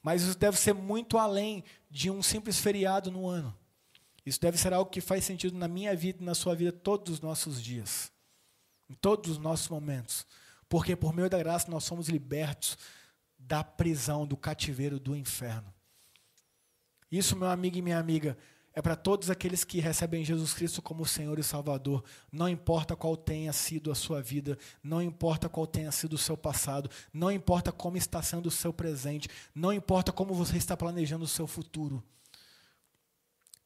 Mas 0.00 0.22
isso 0.22 0.38
deve 0.38 0.56
ser 0.56 0.72
muito 0.72 1.18
além 1.18 1.64
de 1.90 2.12
um 2.12 2.22
simples 2.22 2.60
feriado 2.60 3.10
no 3.10 3.26
ano. 3.28 3.52
Isso 4.24 4.40
deve 4.40 4.56
ser 4.56 4.72
algo 4.72 4.88
que 4.88 5.00
faz 5.00 5.24
sentido 5.24 5.58
na 5.58 5.66
minha 5.66 5.96
vida 5.96 6.22
e 6.22 6.24
na 6.24 6.32
sua 6.32 6.54
vida 6.54 6.70
todos 6.70 7.14
os 7.14 7.20
nossos 7.20 7.60
dias, 7.60 8.12
em 8.88 8.94
todos 8.94 9.32
os 9.32 9.38
nossos 9.38 9.68
momentos. 9.68 10.24
Porque 10.68 10.94
por 10.94 11.12
meio 11.12 11.28
da 11.28 11.38
graça 11.40 11.68
nós 11.68 11.82
somos 11.82 12.08
libertos 12.08 12.78
da 13.36 13.64
prisão, 13.64 14.28
do 14.28 14.36
cativeiro, 14.36 15.00
do 15.00 15.16
inferno. 15.16 15.74
Isso, 17.10 17.34
meu 17.34 17.48
amigo 17.48 17.78
e 17.78 17.82
minha 17.82 17.98
amiga, 17.98 18.38
é 18.78 18.80
para 18.80 18.94
todos 18.94 19.28
aqueles 19.28 19.64
que 19.64 19.80
recebem 19.80 20.24
Jesus 20.24 20.54
Cristo 20.54 20.80
como 20.80 21.04
Senhor 21.04 21.36
e 21.36 21.42
Salvador. 21.42 22.04
Não 22.30 22.48
importa 22.48 22.94
qual 22.94 23.16
tenha 23.16 23.52
sido 23.52 23.90
a 23.90 23.94
sua 23.96 24.22
vida, 24.22 24.56
não 24.80 25.02
importa 25.02 25.48
qual 25.48 25.66
tenha 25.66 25.90
sido 25.90 26.12
o 26.12 26.18
seu 26.18 26.36
passado, 26.36 26.88
não 27.12 27.28
importa 27.28 27.72
como 27.72 27.96
está 27.96 28.22
sendo 28.22 28.46
o 28.46 28.52
seu 28.52 28.72
presente, 28.72 29.28
não 29.52 29.72
importa 29.72 30.12
como 30.12 30.32
você 30.32 30.56
está 30.56 30.76
planejando 30.76 31.24
o 31.24 31.28
seu 31.28 31.44
futuro. 31.44 32.04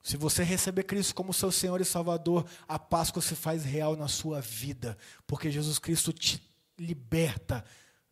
Se 0.03 0.17
você 0.17 0.43
receber 0.43 0.85
Cristo 0.85 1.15
como 1.15 1.35
seu 1.35 1.53
Senhor 1.53 1.79
e 1.83 1.85
Salvador, 1.85 2.47
a 2.67 2.79
Páscoa 2.79 3.21
se 3.21 3.35
faz 3.35 3.67
real 3.67 3.95
na 3.95 4.09
sua 4.09 4.41
vida, 4.41 4.97
porque 5.27 5.51
Jesus 5.51 5.79
Cristo 5.79 6.11
te 6.11 6.43
liberta 6.79 7.63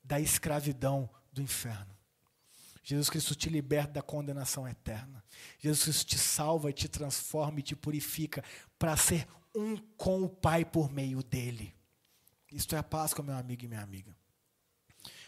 da 0.05 0.21
escravidão 0.21 1.09
do 1.33 1.41
inferno. 1.41 1.97
Jesus 2.91 3.09
Cristo 3.09 3.37
te 3.37 3.49
liberta 3.49 3.93
da 3.93 4.03
condenação 4.03 4.67
eterna. 4.67 5.23
Jesus 5.61 5.85
Cristo 5.85 6.07
te 6.09 6.19
salva, 6.19 6.73
te 6.73 6.89
transforma 6.89 7.61
e 7.61 7.63
te 7.63 7.77
purifica 7.77 8.43
para 8.77 8.97
ser 8.97 9.29
um 9.55 9.77
com 9.97 10.25
o 10.25 10.29
Pai 10.29 10.65
por 10.65 10.91
meio 10.91 11.23
dele. 11.23 11.73
Isto 12.51 12.75
é 12.75 12.79
a 12.79 12.83
Páscoa, 12.83 13.25
meu 13.25 13.37
amigo 13.37 13.65
e 13.65 13.69
minha 13.69 13.81
amiga. 13.81 14.13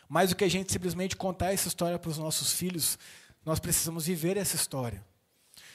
Mais 0.09 0.31
do 0.31 0.37
que 0.37 0.42
a 0.42 0.51
gente 0.51 0.72
simplesmente 0.72 1.14
contar 1.14 1.53
essa 1.53 1.68
história 1.68 2.01
para 2.01 2.11
os 2.11 2.18
nossos 2.18 2.53
filhos, 2.53 2.98
nós 3.44 3.61
precisamos 3.61 4.07
viver 4.07 4.37
essa 4.37 4.57
história. 4.57 5.05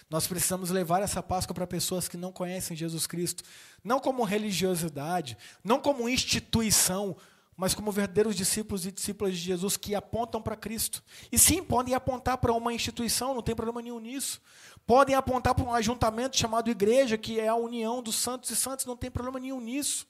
Nós 0.10 0.28
precisamos 0.28 0.70
levar 0.70 1.02
essa 1.02 1.24
Páscoa 1.24 1.56
para 1.56 1.66
pessoas 1.66 2.10
que 2.10 2.18
não 2.18 2.34
conhecem 2.34 2.76
Jesus 2.76 3.08
Cristo, 3.08 3.46
não 3.82 4.02
como 4.02 4.26
religiosidade, 4.26 5.38
não 5.64 5.80
como 5.80 6.10
instituição, 6.10 7.16
mas 7.58 7.74
como 7.74 7.92
verdadeiros 7.92 8.36
discípulos 8.36 8.86
e 8.86 8.92
discípulas 8.92 9.34
de 9.34 9.40
Jesus 9.40 9.76
que 9.76 9.96
apontam 9.96 10.40
para 10.40 10.56
Cristo. 10.56 11.04
E 11.32 11.40
sim, 11.40 11.64
podem 11.64 11.96
apontar 11.96 12.38
para 12.38 12.54
uma 12.54 12.72
instituição, 12.72 13.34
não 13.34 13.42
tem 13.42 13.56
problema 13.56 13.82
nenhum 13.82 14.00
nisso. 14.00 14.40
Podem 14.86 15.16
apontar 15.16 15.56
para 15.56 15.66
um 15.66 15.74
ajuntamento 15.74 16.38
chamado 16.38 16.70
igreja, 16.70 17.18
que 17.18 17.40
é 17.40 17.48
a 17.48 17.56
união 17.56 18.04
dos 18.04 18.16
santos 18.16 18.52
e 18.52 18.56
santos, 18.56 18.86
não 18.86 18.96
tem 18.96 19.10
problema 19.10 19.40
nenhum 19.40 19.60
nisso. 19.60 20.08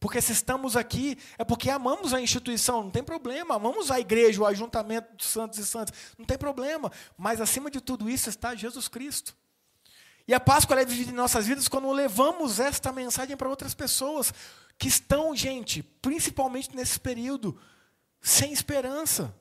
Porque 0.00 0.22
se 0.22 0.32
estamos 0.32 0.76
aqui, 0.76 1.18
é 1.36 1.44
porque 1.44 1.68
amamos 1.68 2.14
a 2.14 2.20
instituição, 2.20 2.84
não 2.84 2.90
tem 2.90 3.02
problema. 3.02 3.56
Amamos 3.56 3.90
a 3.90 4.00
igreja, 4.00 4.40
o 4.40 4.46
ajuntamento 4.46 5.14
dos 5.14 5.26
santos 5.26 5.58
e 5.58 5.66
santos, 5.66 5.92
não 6.16 6.24
tem 6.24 6.38
problema. 6.38 6.90
Mas 7.18 7.38
acima 7.38 7.70
de 7.70 7.82
tudo 7.82 8.08
isso 8.08 8.30
está 8.30 8.54
Jesus 8.54 8.88
Cristo. 8.88 9.36
E 10.28 10.34
a 10.34 10.38
Páscoa 10.38 10.78
é 10.78 10.84
vivida 10.84 11.10
em 11.10 11.14
nossas 11.14 11.46
vidas 11.46 11.68
quando 11.68 11.90
levamos 11.90 12.60
esta 12.60 12.92
mensagem 12.92 13.34
para 13.34 13.48
outras 13.48 13.72
pessoas 13.72 14.30
que 14.76 14.86
estão, 14.86 15.34
gente, 15.34 15.82
principalmente 15.82 16.76
nesse 16.76 17.00
período, 17.00 17.58
sem 18.20 18.52
esperança, 18.52 19.34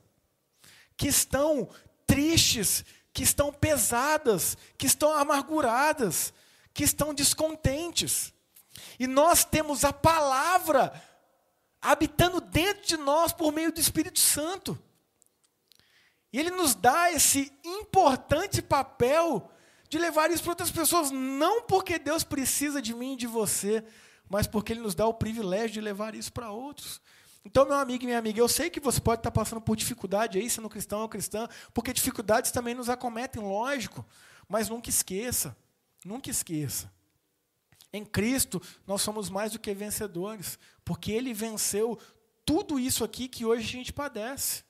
que 0.95 1.09
estão 1.09 1.69
tristes, 2.07 2.85
que 3.11 3.21
estão 3.21 3.51
pesadas, 3.51 4.57
que 4.77 4.87
estão 4.87 5.11
amarguradas, 5.11 6.33
que 6.73 6.85
estão 6.85 7.13
descontentes. 7.13 8.33
E 8.97 9.07
nós 9.07 9.43
temos 9.43 9.83
a 9.83 9.91
palavra 9.91 10.93
habitando 11.81 12.39
dentro 12.39 12.87
de 12.87 12.95
nós 12.95 13.33
por 13.33 13.51
meio 13.51 13.73
do 13.73 13.79
Espírito 13.81 14.19
Santo. 14.19 14.81
E 16.31 16.39
ele 16.39 16.51
nos 16.51 16.75
dá 16.75 17.11
esse 17.11 17.51
importante 17.65 18.61
papel 18.61 19.51
de 19.89 19.97
levar 19.97 20.29
isso 20.31 20.43
para 20.43 20.51
outras 20.51 20.71
pessoas, 20.71 21.11
não 21.11 21.61
porque 21.63 21.97
Deus 21.97 22.23
precisa 22.23 22.81
de 22.81 22.93
mim 22.93 23.13
e 23.13 23.17
de 23.17 23.27
você, 23.27 23.83
mas 24.29 24.45
porque 24.47 24.73
Ele 24.73 24.81
nos 24.81 24.95
dá 24.95 25.05
o 25.07 25.13
privilégio 25.13 25.71
de 25.71 25.81
levar 25.81 26.15
isso 26.15 26.31
para 26.31 26.51
outros. 26.51 27.01
Então, 27.45 27.65
meu 27.65 27.75
amigo 27.75 28.03
e 28.03 28.07
minha 28.07 28.19
amiga, 28.19 28.39
eu 28.39 28.47
sei 28.49 28.69
que 28.69 28.79
você 28.79 28.99
pode 28.99 29.21
estar 29.21 29.31
passando 29.31 29.61
por 29.61 29.77
dificuldade 29.77 30.37
aí, 30.37 30.49
sendo 30.49 30.69
cristão 30.69 31.01
ou 31.01 31.09
cristã, 31.09 31.47
porque 31.73 31.93
dificuldades 31.93 32.51
também 32.51 32.75
nos 32.75 32.89
acometem, 32.89 33.41
lógico, 33.41 34.05
mas 34.49 34.67
nunca 34.67 34.89
esqueça, 34.89 35.55
nunca 36.03 36.29
esqueça. 36.29 36.91
Em 37.93 38.03
Cristo, 38.03 38.61
nós 38.85 39.01
somos 39.01 39.29
mais 39.29 39.53
do 39.53 39.59
que 39.59 39.73
vencedores, 39.73 40.59
porque 40.83 41.11
Ele 41.11 41.33
venceu 41.33 41.97
tudo 42.45 42.77
isso 42.77 43.03
aqui 43.03 43.29
que 43.29 43.45
hoje 43.45 43.63
a 43.63 43.71
gente 43.71 43.93
padece. 43.93 44.65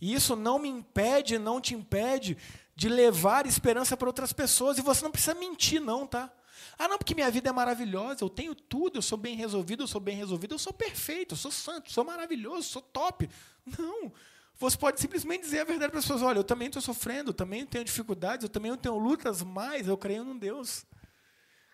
E 0.00 0.14
isso 0.14 0.36
não 0.36 0.58
me 0.58 0.68
impede, 0.68 1.38
não 1.38 1.60
te 1.60 1.74
impede 1.74 2.38
de 2.78 2.88
levar 2.88 3.44
esperança 3.44 3.96
para 3.96 4.08
outras 4.08 4.32
pessoas. 4.32 4.78
E 4.78 4.82
você 4.82 5.02
não 5.02 5.10
precisa 5.10 5.34
mentir, 5.34 5.80
não, 5.80 6.06
tá? 6.06 6.32
Ah, 6.78 6.86
não, 6.86 6.96
porque 6.96 7.12
minha 7.12 7.28
vida 7.28 7.48
é 7.48 7.52
maravilhosa, 7.52 8.22
eu 8.22 8.28
tenho 8.30 8.54
tudo, 8.54 8.98
eu 8.98 9.02
sou 9.02 9.18
bem 9.18 9.34
resolvido, 9.34 9.82
eu 9.82 9.88
sou 9.88 10.00
bem 10.00 10.16
resolvido, 10.16 10.54
eu 10.54 10.60
sou 10.60 10.72
perfeito, 10.72 11.32
eu 11.34 11.36
sou 11.36 11.50
santo, 11.50 11.90
sou 11.90 12.04
maravilhoso, 12.04 12.68
sou 12.68 12.80
top. 12.80 13.28
Não. 13.76 14.12
Você 14.60 14.76
pode 14.76 15.00
simplesmente 15.00 15.42
dizer 15.42 15.58
a 15.58 15.64
verdade 15.64 15.90
para 15.90 15.98
as 15.98 16.04
pessoas: 16.04 16.22
olha, 16.22 16.38
eu 16.38 16.44
também 16.44 16.68
estou 16.68 16.80
sofrendo, 16.80 17.30
eu 17.30 17.34
também 17.34 17.66
tenho 17.66 17.84
dificuldades, 17.84 18.44
eu 18.44 18.48
também 18.48 18.76
tenho 18.76 18.96
lutas, 18.96 19.42
mas 19.42 19.88
eu 19.88 19.98
creio 19.98 20.22
num 20.22 20.38
Deus 20.38 20.86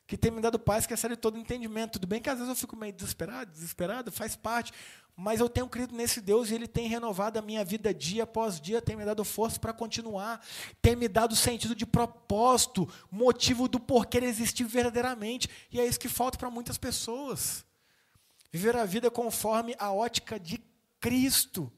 que 0.07 0.17
tem 0.17 0.31
me 0.31 0.41
dado 0.41 0.59
paz, 0.59 0.87
que 0.87 0.93
é 0.93 0.97
de 0.97 1.17
todo 1.17 1.39
entendimento. 1.39 1.93
Tudo 1.93 2.07
bem 2.07 2.21
que 2.21 2.29
às 2.29 2.37
vezes 2.37 2.51
eu 2.51 2.57
fico 2.57 2.77
meio 2.77 2.93
desesperado, 2.93 3.51
desesperado, 3.51 4.13
faz 4.13 4.37
parte, 4.37 4.73
mas 5.17 5.41
eu 5.41 5.49
tenho 5.49 5.69
crido 5.69 5.95
nesse 5.95 6.21
Deus 6.21 6.51
e 6.51 6.55
Ele 6.55 6.67
tem 6.67 6.89
renovado 6.89 7.39
a 7.39 7.43
minha 7.43 7.65
vida 7.65 7.95
dia 7.95 8.25
após 8.25 8.61
dia, 8.61 8.83
tem 8.83 8.97
me 8.97 9.05
dado 9.05 9.25
força 9.25 9.59
para 9.59 9.73
continuar, 9.73 10.45
tem 10.83 10.95
me 10.97 11.09
dado 11.09 11.35
sentido 11.35 11.75
de 11.75 11.87
propósito, 11.87 12.89
motivo 13.11 13.69
do 13.69 13.81
porquê 13.81 14.19
existir 14.19 14.65
verdadeiramente. 14.65 15.49
E 15.71 15.81
é 15.81 15.87
isso 15.87 16.01
que 16.01 16.09
falta 16.09 16.37
para 16.37 16.51
muitas 16.51 16.77
pessoas. 16.77 17.65
Viver 18.53 18.77
a 18.77 18.85
vida 18.85 19.11
conforme 19.11 19.75
a 19.79 19.93
ótica 19.93 20.39
de 20.39 20.63
Cristo. 21.01 21.73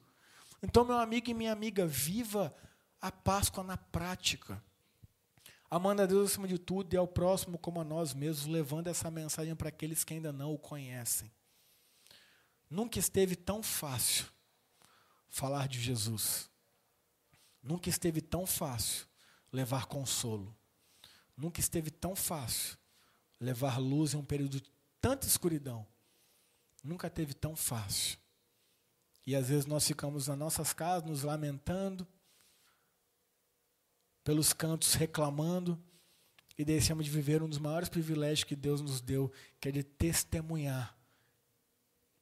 Então, 0.62 0.84
meu 0.84 0.98
amigo 0.98 1.30
e 1.30 1.34
minha 1.34 1.52
amiga, 1.52 1.86
viva 1.86 2.54
a 3.00 3.12
Páscoa 3.12 3.62
na 3.62 3.76
prática. 3.76 4.62
Amando 5.70 6.02
a 6.02 6.06
Deus 6.06 6.30
acima 6.30 6.46
de 6.46 6.58
tudo 6.58 6.94
e 6.94 6.96
ao 6.96 7.08
próximo 7.08 7.58
como 7.58 7.80
a 7.80 7.84
nós 7.84 8.14
mesmos, 8.14 8.46
levando 8.46 8.86
essa 8.86 9.10
mensagem 9.10 9.54
para 9.56 9.68
aqueles 9.68 10.04
que 10.04 10.14
ainda 10.14 10.32
não 10.32 10.52
o 10.52 10.58
conhecem. 10.58 11.30
Nunca 12.70 12.98
esteve 12.98 13.34
tão 13.34 13.62
fácil 13.62 14.26
falar 15.28 15.68
de 15.68 15.80
Jesus. 15.80 16.48
Nunca 17.62 17.88
esteve 17.88 18.20
tão 18.20 18.46
fácil 18.46 19.06
levar 19.52 19.86
consolo. 19.86 20.56
Nunca 21.36 21.60
esteve 21.60 21.90
tão 21.90 22.14
fácil 22.14 22.78
levar 23.40 23.78
luz 23.78 24.14
em 24.14 24.16
um 24.16 24.24
período 24.24 24.60
de 24.60 24.70
tanta 25.00 25.26
escuridão. 25.26 25.86
Nunca 26.82 27.10
teve 27.10 27.34
tão 27.34 27.56
fácil. 27.56 28.18
E 29.26 29.34
às 29.34 29.48
vezes 29.48 29.66
nós 29.66 29.86
ficamos 29.86 30.28
nas 30.28 30.38
nossas 30.38 30.72
casas 30.72 31.08
nos 31.08 31.22
lamentando, 31.22 32.06
pelos 34.26 34.52
cantos 34.52 34.94
reclamando, 34.94 35.80
e 36.58 36.64
deixamos 36.64 37.04
de 37.04 37.10
viver 37.12 37.44
um 37.44 37.48
dos 37.48 37.60
maiores 37.60 37.88
privilégios 37.88 38.42
que 38.42 38.56
Deus 38.56 38.80
nos 38.80 39.00
deu, 39.00 39.30
que 39.60 39.68
é 39.68 39.70
de 39.70 39.84
testemunhar 39.84 40.98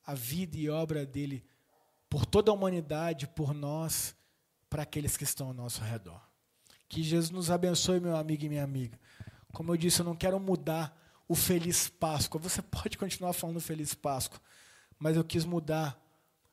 a 0.05 0.13
vida 0.13 0.55
e 0.59 0.69
obra 0.69 1.07
dele 1.07 1.43
por 2.11 2.27
toda 2.27 2.51
a 2.51 2.55
humanidade, 2.55 3.27
por 3.27 3.55
nós, 3.55 4.15
para 4.69 4.83
aqueles 4.83 5.17
que 5.17 5.25
estão 5.25 5.47
ao 5.47 5.55
nosso 5.55 5.81
redor. 5.81 6.21
Que 6.91 7.03
Jesus 7.03 7.31
nos 7.31 7.51
abençoe, 7.51 8.01
meu 8.01 8.15
amigo 8.15 8.45
e 8.45 8.51
minha 8.51 8.65
amiga. 8.65 9.01
Como 9.51 9.73
eu 9.73 9.77
disse, 9.79 10.01
eu 10.01 10.05
não 10.05 10.15
quero 10.15 10.39
mudar 10.39 10.95
o 11.27 11.35
Feliz 11.35 11.89
Páscoa. 11.89 12.39
Você 12.39 12.61
pode 12.71 12.99
continuar 12.99 13.33
falando 13.33 13.63
Feliz 13.63 13.95
Páscoa, 13.95 14.43
mas 14.99 15.17
eu 15.17 15.25
quis 15.25 15.47
mudar 15.47 15.99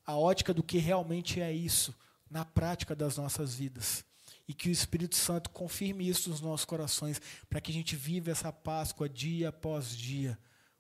a 0.06 0.16
ótica 0.16 0.54
do 0.54 0.64
que 0.64 0.78
realmente 0.78 1.41
é 1.41 1.52
isso 1.52 1.93
na 2.30 2.45
prática 2.45 2.95
das 2.95 3.18
nossas 3.18 3.54
vidas. 3.54 4.10
E 4.48 4.54
que 4.54 4.70
o 4.70 4.72
Espírito 4.72 5.16
Santo 5.16 5.50
confirme 5.50 6.08
isso 6.08 6.30
nos 6.30 6.42
nossos 6.42 6.66
corações, 6.66 7.22
para 7.50 7.62
que 7.62 7.72
a 7.72 7.74
gente 7.74 7.96
viva 7.96 8.32
essa 8.32 8.52
Páscoa 8.52 9.08
dia 9.08 9.50
após 9.50 9.96
dia, 9.96 10.38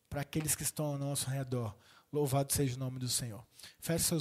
para 0.09 0.21
aqueles 0.21 0.55
que 0.55 0.63
estão 0.63 0.85
ao 0.85 0.97
nosso 0.97 1.29
redor. 1.29 1.75
Louvado 2.11 2.51
seja 2.51 2.75
o 2.75 2.79
nome 2.79 2.99
do 2.99 3.07
Senhor. 3.07 3.41
Feche 3.79 4.03
seus 4.03 4.19